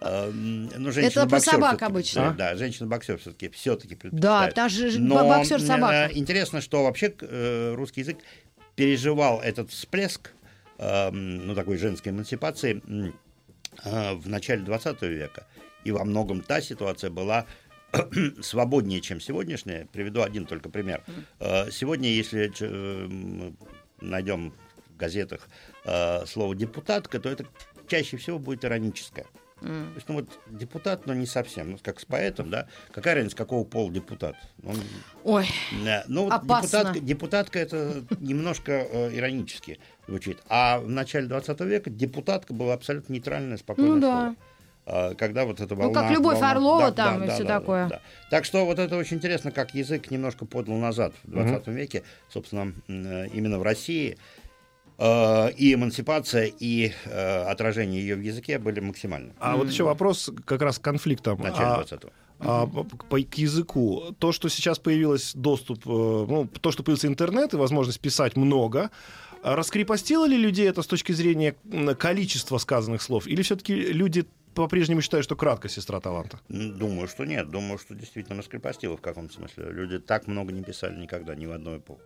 Э, 0.00 0.30
ну, 0.32 0.90
женщина 0.92 1.26
про 1.28 1.40
собак 1.40 1.82
обычно. 1.82 2.34
Да, 2.36 2.56
женщина-боксер 2.56 3.18
все-таки 3.18 3.48
все-таки 3.50 3.94
Да, 4.02 4.50
та 4.50 4.68
же 4.68 4.90
ж- 4.90 4.98
боксер-собака. 4.98 6.08
э, 6.10 6.18
интересно, 6.18 6.60
что 6.60 6.84
вообще 6.84 7.14
э, 7.20 7.74
русский 7.74 8.00
язык 8.02 8.18
переживал 8.76 9.40
этот 9.40 9.70
всплеск, 9.70 10.32
э, 10.78 11.10
ну, 11.10 11.54
такой 11.54 11.78
женской 11.78 12.12
эмансипации 12.12 12.82
э, 13.84 14.14
в 14.14 14.28
начале 14.28 14.62
20 14.62 15.02
века. 15.02 15.46
И 15.84 15.90
во 15.92 16.04
многом 16.04 16.40
та 16.42 16.60
ситуация 16.60 17.10
была 17.10 17.46
свободнее, 18.42 19.00
чем 19.00 19.20
сегодняшняя. 19.20 19.86
Приведу 19.92 20.22
один 20.22 20.44
только 20.44 20.68
пример. 20.68 21.02
Сегодня, 21.70 22.10
если 22.10 22.52
найдем 24.00 24.52
в 24.90 24.96
газетах 24.96 25.48
слово 26.26 26.54
депутатка, 26.54 27.18
то 27.18 27.30
это 27.30 27.46
чаще 27.86 28.16
всего 28.18 28.38
будет 28.38 28.64
ироническое. 28.64 29.24
То 29.60 29.92
есть, 29.94 30.08
ну 30.08 30.14
вот 30.16 30.38
депутат, 30.46 31.06
но 31.06 31.14
не 31.14 31.26
совсем. 31.26 31.72
Ну, 31.72 31.78
как 31.82 32.00
с 32.00 32.04
поэтом, 32.04 32.50
да. 32.50 32.66
Какая 32.92 33.16
разница, 33.16 33.36
какого 33.36 33.64
пола 33.64 33.90
депутат? 33.92 34.36
Он, 34.64 34.76
Ой, 35.24 35.48
да, 35.84 36.04
ну, 36.08 36.24
вот 36.24 36.32
Опасно. 36.32 36.68
депутатка, 36.78 37.00
депутатка 37.00 37.58
это 37.58 38.04
немножко 38.20 38.72
э, 38.72 39.16
иронически 39.16 39.78
звучит. 40.06 40.38
А 40.48 40.78
в 40.78 40.88
начале 40.88 41.26
20 41.26 41.60
века 41.60 41.90
депутатка 41.90 42.52
была 42.54 42.74
абсолютно 42.74 43.12
нейтральное, 43.12 43.56
спокойное 43.56 43.94
Ну 43.94 44.00
да. 44.00 44.34
А, 44.90 45.14
Когда 45.14 45.44
вот 45.44 45.60
эта 45.60 45.74
Ну, 45.74 45.82
волна... 45.82 46.02
как 46.02 46.10
Любовь 46.12 46.34
волна- 46.34 46.50
Орлова 46.52 46.92
там 46.92 47.24
и 47.24 47.28
всё 47.28 47.44
такое. 47.44 48.00
Так 48.30 48.44
что 48.44 48.64
вот 48.64 48.78
это 48.78 48.96
очень 48.96 49.18
интересно, 49.18 49.50
как 49.50 49.74
язык 49.74 50.10
немножко 50.10 50.46
подал 50.46 50.76
назад 50.76 51.12
в 51.24 51.30
20 51.30 51.66
веке, 51.68 52.04
собственно, 52.30 52.72
э, 52.88 53.26
именно 53.28 53.58
в 53.58 53.62
России. 53.62 54.16
Э, 54.98 55.50
И 55.56 55.74
эмансипация, 55.74 56.50
и 56.62 56.92
э, 57.04 57.42
отражение 57.52 58.00
ее 58.02 58.16
в 58.16 58.20
языке 58.20 58.58
были 58.58 58.80
максимальны. 58.80 59.32
А 59.38 59.56
вот 59.56 59.68
еще 59.70 59.84
вопрос 59.84 60.30
как 60.44 60.60
раз 60.62 60.78
к 60.78 60.82
конфликтам. 60.82 61.36
В 61.36 61.40
начале 61.42 61.66
А- 61.66 61.82
20-го. 61.82 62.10
А 62.40 62.66
по- 62.66 63.20
к 63.22 63.34
языку, 63.34 64.14
то, 64.20 64.30
что 64.32 64.48
сейчас 64.48 64.78
появилось 64.78 65.32
доступ, 65.34 65.80
э, 65.86 65.90
ну, 65.90 66.48
то, 66.60 66.70
что 66.72 66.82
появился 66.82 67.06
интернет 67.08 67.52
и 67.54 67.56
возможность 67.56 68.00
писать 68.00 68.36
много, 68.36 68.90
раскрепостило 69.42 70.24
ли 70.26 70.36
людей 70.36 70.68
это 70.68 70.82
с 70.82 70.86
точки 70.86 71.12
зрения 71.12 71.54
количества 71.98 72.58
сказанных 72.58 73.02
слов? 73.02 73.26
Или 73.26 73.42
все-таки 73.42 73.74
люди 73.74 74.24
по-прежнему 74.54 75.00
считают, 75.02 75.24
что 75.24 75.36
краткость 75.36 75.74
сестра 75.76 76.00
таланта? 76.00 76.40
Думаю, 76.48 77.08
что 77.08 77.24
нет. 77.24 77.50
Думаю, 77.50 77.78
что 77.78 77.94
действительно 77.94 78.38
раскрепостило 78.38 78.96
в 78.96 79.00
каком 79.00 79.30
смысле. 79.30 79.66
Люди 79.70 79.98
так 79.98 80.26
много 80.28 80.52
не 80.52 80.62
писали 80.62 80.96
никогда, 81.00 81.34
ни 81.36 81.46
в 81.46 81.52
одной 81.52 81.78
эпоху. 81.78 82.00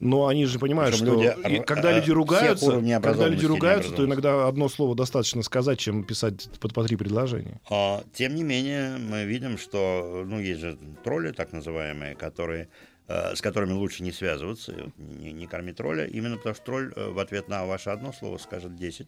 Но 0.00 0.26
они 0.26 0.44
же 0.44 0.58
понимают, 0.58 0.94
Причем 0.94 1.06
что 1.06 1.14
люди, 1.22 1.48
и 1.54 1.58
р- 1.60 1.64
когда 1.64 1.90
э, 1.92 1.96
люди 1.96 2.10
ругаются, 2.10 2.82
когда 3.00 3.28
люди 3.28 3.46
ругаются, 3.46 3.92
то 3.92 4.04
иногда 4.04 4.46
одно 4.46 4.68
слово 4.68 4.94
достаточно 4.94 5.42
сказать, 5.42 5.78
чем 5.78 6.04
писать 6.04 6.48
под 6.60 6.74
по 6.74 6.84
три 6.84 6.96
предложения. 6.96 7.60
А, 7.70 8.02
Тем 8.12 8.34
не 8.34 8.42
менее, 8.42 8.98
мы 8.98 9.24
видим, 9.24 9.56
что 9.56 10.24
ну, 10.26 10.40
есть 10.40 10.60
же 10.60 10.78
тролли, 11.04 11.30
так 11.30 11.52
называемые, 11.52 12.16
которые, 12.16 12.68
э, 13.08 13.34
с 13.34 13.40
которыми 13.40 13.72
лучше 13.72 14.02
не 14.02 14.12
связываться, 14.12 14.74
не, 14.98 15.32
не 15.32 15.46
кормить 15.46 15.76
тролля, 15.76 16.04
именно 16.06 16.36
потому 16.36 16.54
что 16.54 16.64
тролль 16.64 16.92
э, 16.94 17.10
в 17.10 17.18
ответ 17.18 17.48
на 17.48 17.64
ваше 17.64 17.90
одно 17.90 18.12
слово 18.12 18.36
скажет 18.38 18.76
10, 18.76 19.06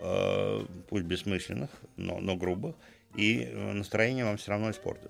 э, 0.00 0.60
пусть 0.88 1.04
бессмысленных, 1.04 1.70
но, 1.96 2.18
но 2.18 2.34
грубых, 2.34 2.74
и 3.14 3.46
настроение 3.74 4.24
вам 4.24 4.36
все 4.38 4.50
равно 4.50 4.70
испортит. 4.72 5.08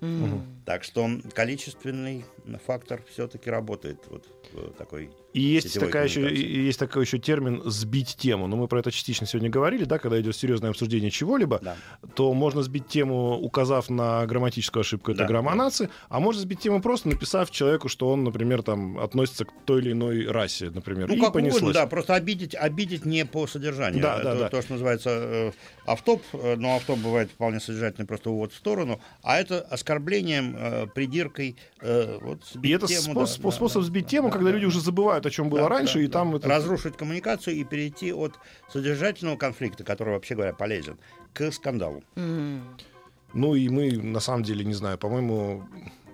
Так 0.66 0.84
что 0.84 1.08
количественный 1.32 2.26
фактор 2.66 3.02
все-таки 3.10 3.48
работает 3.48 4.00
вот 4.10 4.26
в 4.26 4.43
такой 4.78 5.10
И 5.32 5.40
есть, 5.40 5.78
такая 5.80 6.04
еще, 6.04 6.32
есть 6.34 6.78
такой 6.78 7.04
еще 7.04 7.18
термин 7.18 7.62
«сбить 7.64 8.16
тему». 8.16 8.46
Но 8.46 8.56
мы 8.56 8.68
про 8.68 8.80
это 8.80 8.90
частично 8.90 9.26
сегодня 9.26 9.50
говорили, 9.50 9.84
да, 9.84 9.98
когда 9.98 10.20
идет 10.20 10.36
серьезное 10.36 10.70
обсуждение 10.70 11.10
чего-либо, 11.10 11.58
Да. 11.62 11.76
то 12.14 12.32
можно 12.34 12.62
сбить 12.62 12.86
тему, 12.88 13.38
указав 13.40 13.90
на 13.90 14.24
грамматическую 14.26 14.82
ошибку, 14.82 15.10
это 15.12 15.20
Да, 15.22 15.26
граммонации, 15.26 15.88
а 16.08 16.20
можно 16.20 16.40
сбить 16.42 16.60
тему 16.60 16.80
просто 16.80 17.08
написав 17.08 17.50
человеку, 17.50 17.88
что 17.88 18.08
он, 18.10 18.24
например, 18.24 18.62
там 18.62 18.98
относится 18.98 19.44
к 19.44 19.52
той 19.64 19.80
или 19.80 19.92
иной 19.92 20.26
расе, 20.26 20.70
например, 20.70 21.08
Ну, 21.08 21.14
и 21.14 21.20
как 21.20 21.32
понеслось. 21.32 21.62
угодно, 21.62 21.80
да, 21.80 21.86
просто 21.86 22.14
обидеть, 22.14 22.54
обидеть 22.54 23.04
не 23.04 23.24
по 23.26 23.46
содержанию. 23.46 24.02
Да, 24.02 24.14
Это 24.14 24.24
да, 24.24 24.34
да. 24.34 24.48
то, 24.48 24.62
что 24.62 24.72
называется 24.74 25.10
э, 25.10 25.52
автоп, 25.86 26.22
э, 26.32 26.56
но 26.56 26.76
автоп 26.76 26.98
бывает 26.98 27.30
вполне 27.30 27.60
содержательный, 27.60 28.06
просто 28.06 28.30
увод 28.30 28.52
в 28.52 28.56
сторону, 28.56 29.00
а 29.22 29.38
это 29.40 29.60
оскорблением, 29.60 30.56
э, 30.56 30.86
придиркой, 30.94 31.56
э, 31.80 32.18
вот 32.20 32.44
сбить 32.52 32.70
И 32.70 32.74
это 32.74 32.86
тему, 32.86 33.02
способ, 33.14 33.42
да, 33.42 33.48
да, 33.50 33.56
способ 33.56 33.82
да, 33.82 33.86
сбить 33.86 34.04
да, 34.04 34.08
тему, 34.10 34.28
да, 34.28 34.32
когда 34.32 34.43
да, 34.44 34.56
люди 34.56 34.66
уже 34.66 34.80
забывают, 34.80 35.26
о 35.26 35.30
чем 35.30 35.48
было 35.48 35.62
Да, 35.62 35.68
раньше, 35.68 35.98
да, 35.98 36.04
и 36.04 36.08
там 36.08 36.34
это... 36.36 36.48
разрушить 36.48 36.96
коммуникацию 36.96 37.56
и 37.56 37.64
перейти 37.64 38.12
от 38.12 38.38
содержательного 38.70 39.36
конфликта, 39.36 39.84
который, 39.84 40.14
вообще 40.14 40.34
говоря, 40.34 40.52
полезен, 40.52 40.98
к 41.32 41.50
скандалу. 41.52 42.02
Ну 42.16 43.54
и 43.54 43.68
мы, 43.68 43.90
на 43.92 44.20
самом 44.20 44.44
деле, 44.44 44.64
не 44.64 44.74
знаю, 44.74 44.96
по-моему, 44.96 45.64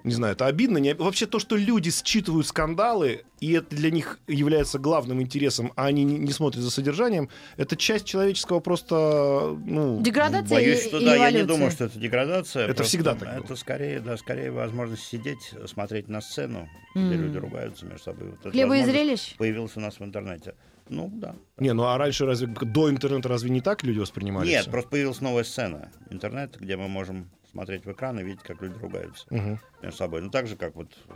не 0.05 0.13
знаю, 0.13 0.33
это 0.33 0.47
обидно. 0.47 0.79
Не... 0.79 0.95
Вообще 0.95 1.27
то, 1.27 1.39
что 1.39 1.57
люди 1.57 1.91
считывают 1.91 2.47
скандалы, 2.47 3.25
и 3.41 3.53
это 3.53 3.75
для 3.75 3.91
них 3.91 4.19
является 4.27 4.79
главным 4.79 5.21
интересом, 5.21 5.73
а 5.77 5.87
они 5.87 6.05
не, 6.05 6.19
не 6.19 6.33
смотрят 6.33 6.63
за 6.63 6.71
содержанием, 6.71 7.29
это 7.57 7.77
часть 7.77 8.05
человеческого 8.05 8.61
просто, 8.61 9.57
ну... 9.65 10.01
Деградация 10.03 10.57
Боюсь, 10.57 10.85
и- 10.85 10.89
что 10.89 10.99
и 10.99 11.05
да, 11.05 11.15
я 11.15 11.31
не 11.31 11.39
эволюция? 11.39 11.47
думаю, 11.47 11.71
что 11.71 11.85
это 11.85 11.99
деградация. 11.99 12.65
Это 12.65 12.75
просто 12.75 12.89
всегда 12.91 13.15
так 13.15 13.29
было. 13.35 13.45
Это 13.45 13.57
скорее, 13.57 14.01
да, 14.01 14.17
скорее 14.17 14.51
возможность 14.51 15.05
сидеть, 15.05 15.53
смотреть 15.67 16.09
на 16.09 16.21
сцену, 16.21 16.69
где 16.95 17.15
люди 17.15 17.37
ругаются 17.39 17.87
между 17.87 18.03
собой. 18.03 18.31
Вот 18.31 18.53
Хлеба 18.53 18.77
и 18.77 18.85
зрелищ? 18.85 19.37
Появилась 19.37 19.77
у 19.77 19.81
нас 19.81 19.99
в 19.99 20.05
интернете. 20.05 20.55
Ну, 20.89 21.09
да. 21.13 21.37
Не, 21.59 21.73
ну 21.73 21.85
а 21.85 21.97
раньше 21.99 22.27
разве 22.27 22.49
до 22.49 22.91
интернета 22.91 23.29
разве 23.29 23.49
не 23.51 23.61
так 23.61 23.85
люди 23.85 24.01
воспринимали? 24.01 24.49
Нет, 24.49 24.63
всё? 24.63 24.71
просто 24.73 24.91
появилась 24.91 25.21
новая 25.21 25.45
сцена. 25.45 25.93
Интернет, 26.11 26.57
где 26.59 26.77
мы 26.77 26.89
можем 26.89 27.31
смотреть 27.51 27.85
в 27.85 27.93
экран 27.93 28.19
и 28.19 28.23
видеть, 28.23 28.43
как 28.43 28.63
люди 28.63 28.79
ругаются 28.79 29.27
Мгм. 29.31 29.59
между 29.83 29.97
собой. 29.99 30.21
Ну, 30.23 30.31
так 30.31 30.47
же, 30.47 30.57
как 30.57 30.75
вот 30.77 30.89
э, 31.09 31.13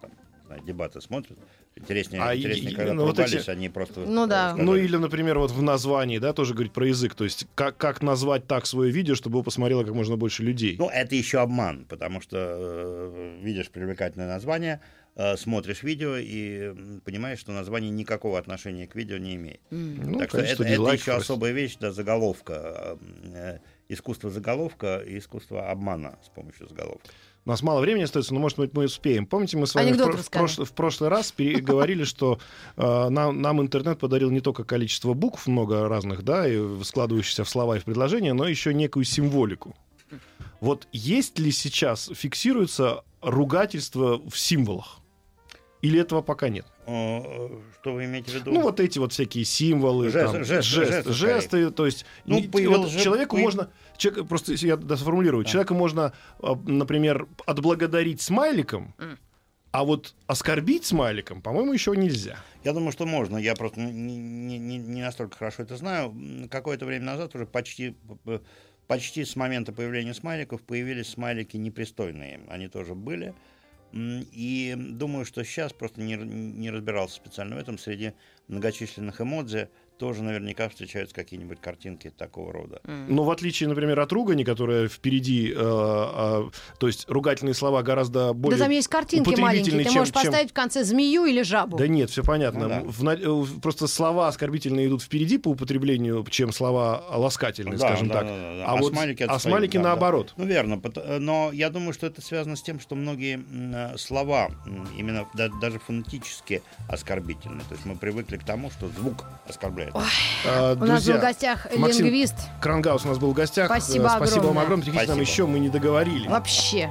там, 0.00 0.10
знаю, 0.46 0.62
дебаты 0.62 1.00
смотрят 1.00 1.38
Интереснее, 1.76 2.22
А 2.22 2.36
интереснее 2.36 2.70
и- 2.70 2.74
когда 2.76 2.92
именно 2.92 3.04
вот 3.04 3.18
эти- 3.18 3.50
они 3.50 3.68
просто... 3.68 4.02
Ну 4.06 4.28
да. 4.28 4.50
сказали. 4.50 4.64
Ну 4.64 4.76
или, 4.76 4.96
например, 4.96 5.40
вот 5.40 5.50
в 5.50 5.60
названии, 5.60 6.18
да, 6.18 6.32
тоже 6.32 6.54
говорить 6.54 6.72
про 6.72 6.86
язык. 6.86 7.16
То 7.16 7.24
есть 7.24 7.48
как, 7.56 7.76
как 7.76 8.00
назвать 8.00 8.46
так 8.46 8.66
свое 8.66 8.92
видео, 8.92 9.16
чтобы 9.16 9.38
его 9.38 9.42
посмотрело 9.42 9.82
как 9.82 9.92
можно 9.92 10.16
больше 10.16 10.44
людей. 10.44 10.76
Ну, 10.78 10.88
это 10.88 11.16
еще 11.16 11.40
обман, 11.40 11.84
потому 11.86 12.20
что 12.20 12.36
э, 12.38 13.38
видишь 13.42 13.70
привлекательное 13.70 14.28
название, 14.28 14.80
э, 15.16 15.36
смотришь 15.36 15.82
видео 15.82 16.14
и 16.16 17.00
понимаешь, 17.04 17.40
что 17.40 17.50
название 17.50 17.90
никакого 17.90 18.38
отношения 18.38 18.86
к 18.86 18.94
видео 18.94 19.16
не 19.18 19.34
имеет. 19.34 19.60
Ну, 19.72 20.16
так 20.20 20.28
что 20.28 20.38
количество 20.38 20.62
это, 20.62 20.72
это 20.80 20.92
еще 20.92 21.12
особая 21.14 21.50
вещь, 21.50 21.76
да, 21.80 21.90
заголовка. 21.90 22.98
э, 23.34 23.58
искусство 23.94 24.30
заголовка 24.30 24.98
и 24.98 25.18
искусство 25.18 25.70
обмана 25.70 26.18
с 26.24 26.28
помощью 26.28 26.68
заголовка. 26.68 27.08
У 27.46 27.50
нас 27.50 27.62
мало 27.62 27.80
времени 27.80 28.04
остается, 28.04 28.32
но, 28.32 28.40
может 28.40 28.58
быть, 28.58 28.72
мы 28.72 28.84
успеем. 28.84 29.26
Помните, 29.26 29.58
мы 29.58 29.66
с 29.66 29.74
вами 29.74 29.92
в, 29.92 30.00
Анекдот 30.00 30.14
в 30.14 30.30
прошлый, 30.30 30.66
в 30.66 30.72
прошлый 30.72 31.10
раз 31.10 31.30
переговорили, 31.30 32.04
что 32.04 32.38
э, 32.76 33.08
нам, 33.10 33.42
нам 33.42 33.60
интернет 33.60 33.98
подарил 33.98 34.30
не 34.30 34.40
только 34.40 34.64
количество 34.64 35.12
букв, 35.12 35.46
много 35.46 35.86
разных, 35.88 36.22
да, 36.22 36.48
и 36.48 36.82
складывающихся 36.82 37.44
в 37.44 37.48
слова 37.48 37.76
и 37.76 37.80
в 37.80 37.84
предложения, 37.84 38.32
но 38.32 38.48
еще 38.48 38.72
некую 38.72 39.04
символику. 39.04 39.76
Вот 40.60 40.88
есть 40.92 41.38
ли 41.38 41.52
сейчас, 41.52 42.10
фиксируется 42.14 43.04
ругательство 43.20 44.18
в 44.26 44.38
символах? 44.38 45.00
Или 45.82 46.00
этого 46.00 46.22
пока 46.22 46.48
нет? 46.48 46.64
Э, 46.86 47.48
Что 47.80 47.92
вы 47.94 48.04
имеете 48.04 48.30
в 48.30 48.34
виду? 48.34 48.52
Ну, 48.52 48.60
вот 48.62 48.80
эти 48.80 48.98
вот 48.98 49.12
всякие 49.12 49.44
символы, 49.44 50.08
Жест- 50.10 50.32
там, 50.32 50.44
жесты, 50.44 50.62
жесты, 50.62 50.94
жесты, 50.94 51.12
жесты, 51.12 51.70
то 51.70 51.86
есть 51.86 52.04
Ну, 52.26 52.40
не- 52.40 52.66
вот 52.66 52.88
же- 52.90 53.00
человеку 53.00 53.36
появ- 53.36 53.42
можно, 53.44 53.70
человек, 53.96 54.28
просто 54.28 54.52
я 54.54 54.76
сформулирую, 54.96 55.44
человека 55.44 55.74
можно, 55.74 56.12
а, 56.40 56.54
например, 56.66 57.26
отблагодарить 57.46 58.20
смайликом, 58.20 58.94
а 59.70 59.84
вот 59.84 60.14
оскорбить 60.26 60.84
смайликом, 60.84 61.42
по-моему, 61.42 61.72
еще 61.72 61.96
нельзя. 61.96 62.38
Я 62.64 62.72
думаю, 62.72 62.92
что 62.92 63.06
можно. 63.06 63.36
Я 63.38 63.54
просто 63.54 63.80
не, 63.80 64.16
не- 64.16 64.58
не- 64.78 65.02
настолько 65.02 65.36
хорошо 65.36 65.62
это 65.64 65.76
знаю. 65.76 66.14
Какое-то 66.50 66.86
время 66.86 67.04
назад 67.06 67.34
уже 67.34 67.44
почти, 67.46 67.96
почти 68.86 69.24
с 69.24 69.36
момента 69.36 69.72
появления 69.72 70.14
смайликов 70.14 70.62
появились 70.62 71.08
смайлики 71.10 71.56
непристойные. 71.56 72.40
Они 72.48 72.68
тоже 72.68 72.94
были. 72.94 73.34
И 73.96 74.74
думаю, 74.76 75.24
что 75.24 75.44
сейчас 75.44 75.72
просто 75.72 76.00
не, 76.00 76.16
не 76.16 76.70
разбирался 76.70 77.14
специально 77.14 77.54
в 77.54 77.58
этом. 77.58 77.78
Среди 77.78 78.12
многочисленных 78.48 79.20
эмодзи 79.20 79.68
тоже 79.98 80.22
наверняка 80.22 80.68
встречаются 80.68 81.14
какие-нибудь 81.14 81.60
картинки 81.60 82.10
такого 82.10 82.52
рода. 82.52 82.80
Но 82.84 83.24
в 83.24 83.30
отличие, 83.30 83.68
например, 83.68 84.00
от 84.00 84.12
ругани, 84.12 84.44
которая 84.44 84.88
впереди, 84.88 85.52
э, 85.52 85.56
а, 85.56 86.50
то 86.78 86.86
есть 86.86 87.08
ругательные 87.08 87.54
слова 87.54 87.82
гораздо 87.82 88.32
более 88.32 88.58
Да 88.58 88.64
там 88.64 88.72
есть 88.72 88.88
картинки 88.88 89.38
маленькие. 89.40 89.78
Ты 89.78 89.84
чем- 89.84 89.94
можешь 89.94 90.12
чем- 90.12 90.22
поставить 90.22 90.50
в 90.50 90.54
конце 90.54 90.84
змею 90.84 91.24
или 91.26 91.42
жабу. 91.42 91.76
Да 91.76 91.86
нет, 91.86 92.10
все 92.10 92.22
понятно. 92.24 92.60
Ну 92.60 92.68
да. 92.68 92.82
В 92.84 93.08
э, 93.08 93.60
просто 93.60 93.86
слова 93.86 94.28
оскорбительные 94.28 94.86
идут 94.88 95.02
впереди 95.02 95.38
по 95.38 95.48
употреблению, 95.48 96.24
чем 96.30 96.52
слова 96.52 97.04
ласкательные, 97.10 97.78
Да, 97.78 97.88
скажем 97.88 98.08
да, 98.08 98.14
так. 98.14 98.26
да, 98.26 98.36
да, 98.36 98.56
да. 98.58 98.64
А, 98.66 98.76
вот 98.76 98.92
смайлики 98.92 99.22
а 99.22 99.38
смайлики 99.38 99.76
да, 99.76 99.82
да. 99.82 99.88
наоборот. 99.90 100.34
Ну, 100.36 100.44
верно. 100.44 100.80
э, 100.96 101.18
Но 101.18 101.50
я 101.52 101.70
думаю, 101.70 101.92
что 101.92 102.06
это 102.06 102.20
связано 102.20 102.56
с 102.56 102.62
тем, 102.62 102.80
что 102.80 102.94
многие 102.94 103.44
э, 103.52 103.96
слова 103.98 104.50
именно 104.96 105.26
да- 105.34 105.50
даже 105.60 105.78
фонетически 105.78 106.62
оскорбительны. 106.88 107.60
То 107.68 107.74
есть 107.74 107.86
мы 107.86 107.96
привыкли 107.96 108.36
к 108.36 108.44
тому, 108.44 108.70
что 108.70 108.88
звук 108.88 109.24
оскорбляет. 109.46 109.83
А, 109.92 110.74
У 110.74 110.84
нас 110.84 111.04
был 111.04 111.14
в 111.14 111.20
гостях 111.20 111.66
Максим 111.76 112.04
лингвист. 112.06 112.34
Крангаус 112.60 113.04
у 113.04 113.08
нас 113.08 113.18
был 113.18 113.30
в 113.30 113.34
гостях. 113.34 113.66
Спасибо 113.66 114.08
Спасибо 114.16 114.46
вам 114.46 114.58
огромное. 114.58 114.62
огромное. 114.64 114.84
Приходите 114.84 115.08
нам 115.12 115.18
Спасибо. 115.18 115.32
еще, 115.32 115.46
мы 115.46 115.58
не 115.58 115.68
договорили. 115.68 116.28
Вообще. 116.28 116.90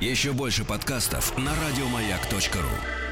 Еще 0.00 0.32
больше 0.32 0.64
подкастов 0.64 1.36
на 1.38 1.52
радиомаяк.ру. 1.54 3.11